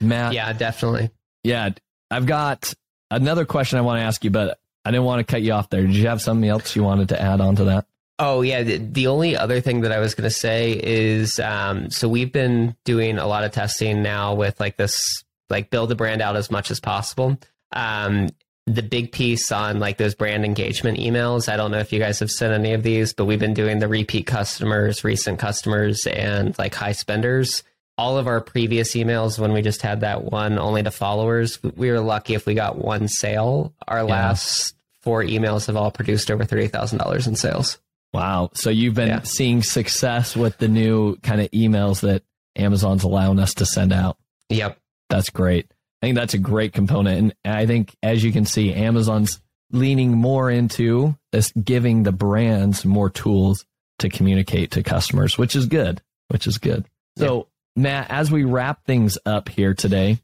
[0.00, 1.10] matt yeah definitely
[1.42, 1.70] yeah
[2.10, 2.72] i've got
[3.10, 5.68] another question i want to ask you but i didn't want to cut you off
[5.70, 7.86] there did you have something else you wanted to add on to that
[8.22, 12.06] Oh yeah, the, only other thing that I was going to say is, um, so
[12.06, 16.20] we've been doing a lot of testing now with like this, like build the brand
[16.20, 17.38] out as much as possible.
[17.72, 18.28] Um,
[18.66, 21.50] the big piece on like those brand engagement emails.
[21.50, 23.78] I don't know if you guys have sent any of these, but we've been doing
[23.78, 27.62] the repeat customers, recent customers, and like high spenders.
[28.00, 31.90] All of our previous emails, when we just had that one only to followers, we
[31.90, 33.74] were lucky if we got one sale.
[33.86, 34.04] Our yeah.
[34.04, 37.78] last four emails have all produced over $30,000 in sales.
[38.14, 38.52] Wow.
[38.54, 39.22] So you've been yeah.
[39.22, 42.22] seeing success with the new kind of emails that
[42.56, 44.16] Amazon's allowing us to send out.
[44.48, 44.78] Yep.
[45.10, 45.70] That's great.
[46.00, 47.34] I think that's a great component.
[47.44, 49.42] And I think, as you can see, Amazon's
[49.72, 53.66] leaning more into this giving the brands more tools
[53.98, 56.86] to communicate to customers, which is good, which is good.
[57.18, 57.48] So.
[57.80, 60.18] Matt, as we wrap things up here today,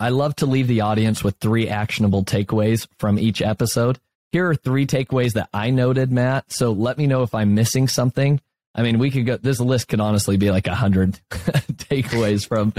[0.00, 3.98] I love to leave the audience with three actionable takeaways from each episode.
[4.30, 6.50] Here are three takeaways that I noted, Matt.
[6.50, 8.40] So let me know if I'm missing something.
[8.74, 12.72] I mean, we could go, this list could honestly be like a hundred takeaways from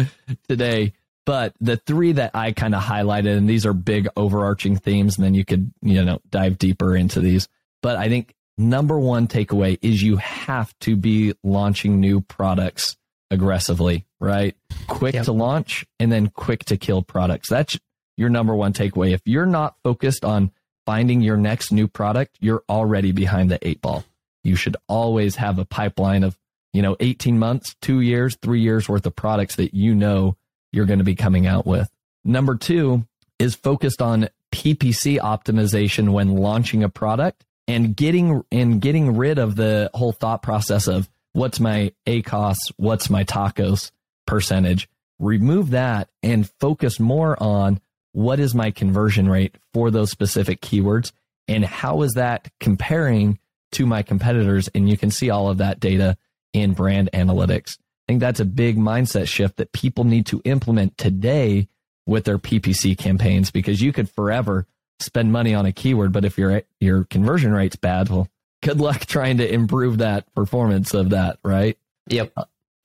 [0.49, 0.93] today.
[1.27, 5.23] But the three that I kind of highlighted, and these are big overarching themes, and
[5.23, 7.47] then you could, you know, dive deeper into these.
[7.83, 12.97] But I think number one takeaway is you have to be launching new products
[13.33, 14.55] aggressively, right?
[14.87, 15.25] Quick yep.
[15.25, 17.49] to launch and then quick to kill products.
[17.49, 17.77] That's
[18.15, 19.13] your number one takeaway.
[19.13, 20.51] If you're not focused on
[20.85, 24.05] finding your next new product, you're already behind the eight ball.
[24.43, 26.37] You should always have a pipeline of,
[26.73, 30.37] you know, 18 months, two years, three years worth of products that you know
[30.71, 31.89] you're going to be coming out with.
[32.23, 33.05] Number two
[33.39, 39.55] is focused on PPC optimization when launching a product and getting and getting rid of
[39.55, 43.91] the whole thought process of what's my ACOS, what's my TACoS
[44.25, 44.89] percentage.
[45.19, 47.79] Remove that and focus more on
[48.11, 51.11] what is my conversion rate for those specific keywords
[51.47, 53.39] and how is that comparing
[53.71, 54.69] to my competitors.
[54.73, 56.17] And you can see all of that data
[56.53, 57.77] in brand analytics.
[57.79, 61.67] I think that's a big mindset shift that people need to implement today
[62.05, 64.67] with their PPC campaigns because you could forever
[64.99, 68.27] spend money on a keyword, but if your your conversion rate's bad, well,
[68.61, 71.77] good luck trying to improve that performance of that, right?
[72.07, 72.33] Yep.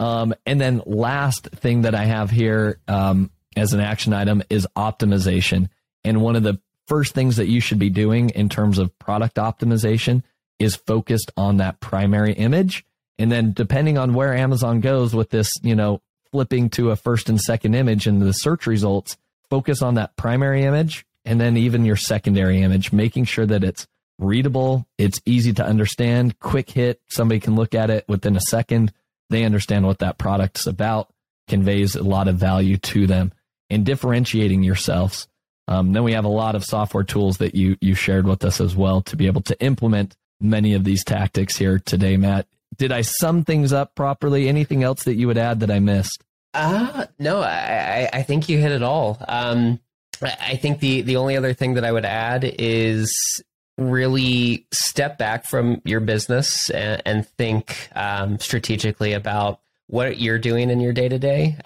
[0.01, 4.67] Um, and then last thing that I have here um, as an action item is
[4.77, 5.69] optimization.
[6.05, 9.37] And one of the first things that you should be doing in terms of product
[9.37, 10.23] optimization
[10.59, 12.85] is focused on that primary image
[13.19, 16.01] and then depending on where Amazon goes with this, you know,
[16.31, 19.17] flipping to a first and second image in the search results,
[19.51, 23.87] focus on that primary image and then even your secondary image, making sure that it's
[24.19, 28.93] readable, it's easy to understand, quick hit, somebody can look at it within a second,
[29.31, 31.11] they understand what that product's about,
[31.49, 33.33] conveys a lot of value to them,
[33.71, 35.29] in differentiating yourselves.
[35.67, 38.61] Um, then we have a lot of software tools that you you shared with us
[38.61, 42.47] as well to be able to implement many of these tactics here today, Matt
[42.79, 44.49] did I sum things up properly?
[44.49, 46.23] Anything else that you would add that I missed?
[46.55, 49.23] Uh, no, I, I think you hit it all.
[49.27, 49.81] Um,
[50.23, 53.13] I think the, the only other thing that I would add is
[53.79, 60.69] really step back from your business and, and think um, strategically about what you're doing
[60.69, 61.57] in your day to day.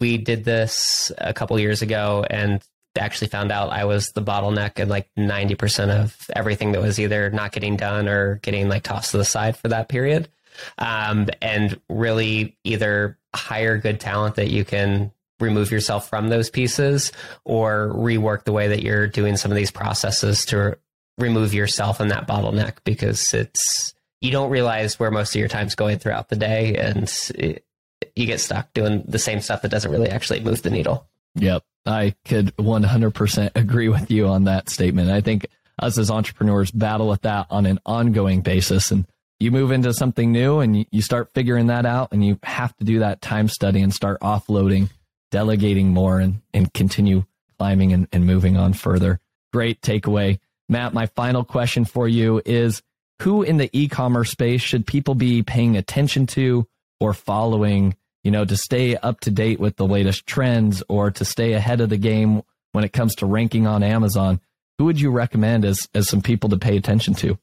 [0.00, 2.62] We did this a couple years ago, and
[2.98, 7.30] actually found out I was the bottleneck and like 90% of everything that was either
[7.30, 10.28] not getting done or getting like tossed to the side for that period.
[10.76, 15.10] Um, and really either hire good talent that you can
[15.40, 17.10] remove yourself from those pieces
[17.44, 20.76] or rework the way that you're doing some of these processes to
[21.18, 25.74] remove yourself in that bottleneck because it's you don't realize where most of your time's
[25.74, 27.64] going throughout the day and it,
[28.14, 31.06] you get stuck doing the same stuff that doesn't really actually move the needle.
[31.34, 31.64] Yep.
[31.86, 35.10] I could 100% agree with you on that statement.
[35.10, 35.46] I think
[35.78, 38.90] us as entrepreneurs battle with that on an ongoing basis.
[38.90, 39.06] And
[39.40, 42.84] you move into something new and you, start figuring that out, and you have to
[42.84, 44.90] do that time study and start offloading,
[45.30, 47.24] delegating more, and, and continue
[47.58, 49.18] climbing and, and moving on further.
[49.52, 50.38] Great takeaway.
[50.72, 52.82] Matt, my final question for you is
[53.20, 56.66] who in the e commerce space should people be paying attention to
[56.98, 61.24] or following you know, to stay up to date with the latest trends or to
[61.24, 62.42] stay ahead of the game
[62.72, 64.40] when it comes to ranking on Amazon,
[64.78, 67.38] who would you recommend as as some people to pay attention to?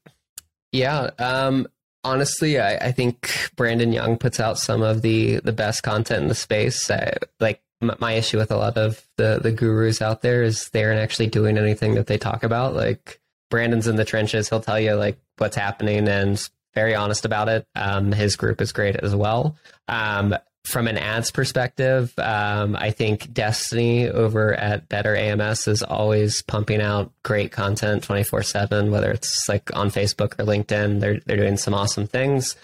[0.72, 1.68] Yeah, um,
[2.04, 6.28] honestly, I, I, think Brandon Young puts out some of the the best content in
[6.28, 6.90] the space.
[6.90, 10.84] I, like my issue with a lot of the the gurus out there is they
[10.84, 12.74] aren't actually doing anything that they talk about.
[12.76, 13.20] Like
[13.50, 17.66] Brandon's in the trenches; he'll tell you like what's happening and very honest about it.
[17.76, 19.56] Um, his group is great as well.
[19.88, 20.36] Um,
[20.66, 26.82] from an ads perspective, um, I think Destaney over at Better AMS is always pumping
[26.82, 31.00] out great content 24 7, whether it's like on Facebook or LinkedIn.
[31.00, 32.56] They're, they're doing some awesome things.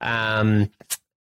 [0.00, 0.70] Um,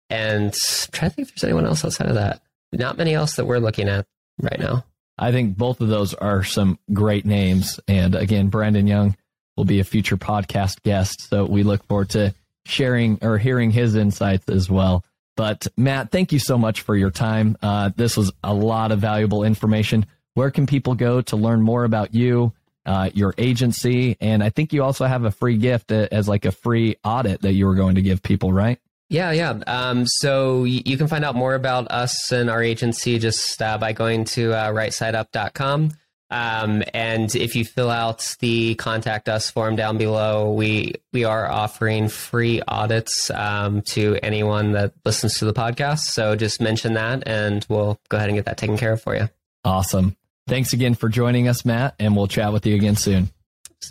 [0.10, 2.42] and I'm trying to think if there's anyone else outside of that.
[2.72, 4.06] Not many else that we're looking at
[4.42, 4.86] right now.
[5.18, 7.80] I think both of those are some great names.
[7.88, 9.18] And again, Brandon Young
[9.58, 11.30] will be a future podcast guest.
[11.30, 12.34] So we look forward to
[12.66, 15.04] sharing or hearing his insights as well.
[15.36, 17.58] But Matt, thank you so much for your time.
[17.62, 20.06] Uh, this was a lot of valuable information.
[20.34, 22.54] Where can people go to learn more about you,
[22.86, 26.52] uh, your agency, and I think you also have a free gift as like a
[26.52, 28.80] free audit that you were going to give people, right?
[29.10, 29.60] Yeah, yeah.
[29.66, 33.92] Um, so you can find out more about us and our agency just uh, by
[33.92, 35.92] going to uh, rightsideup.com.
[36.32, 41.50] Um, and if you fill out the contact us form down below, we we are
[41.50, 46.02] offering free audits um, to anyone that listens to the podcast.
[46.02, 49.16] So just mention that, and we'll go ahead and get that taken care of for
[49.16, 49.28] you.
[49.66, 50.16] Awesome.
[50.48, 53.30] Thanks again for joining us, Matt, and we'll chat with you again soon.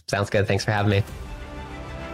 [0.09, 0.47] Sounds good.
[0.47, 1.03] Thanks for having me.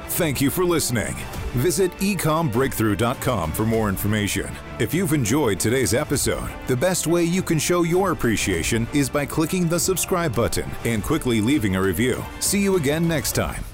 [0.09, 1.15] Thank you for listening.
[1.55, 4.51] Visit ecommbreakthrough.com for more information.
[4.79, 9.27] If you've enjoyed today's episode, the best way you can show your appreciation is by
[9.27, 12.25] clicking the subscribe button and quickly leaving a review.
[12.41, 13.65] See you again next time.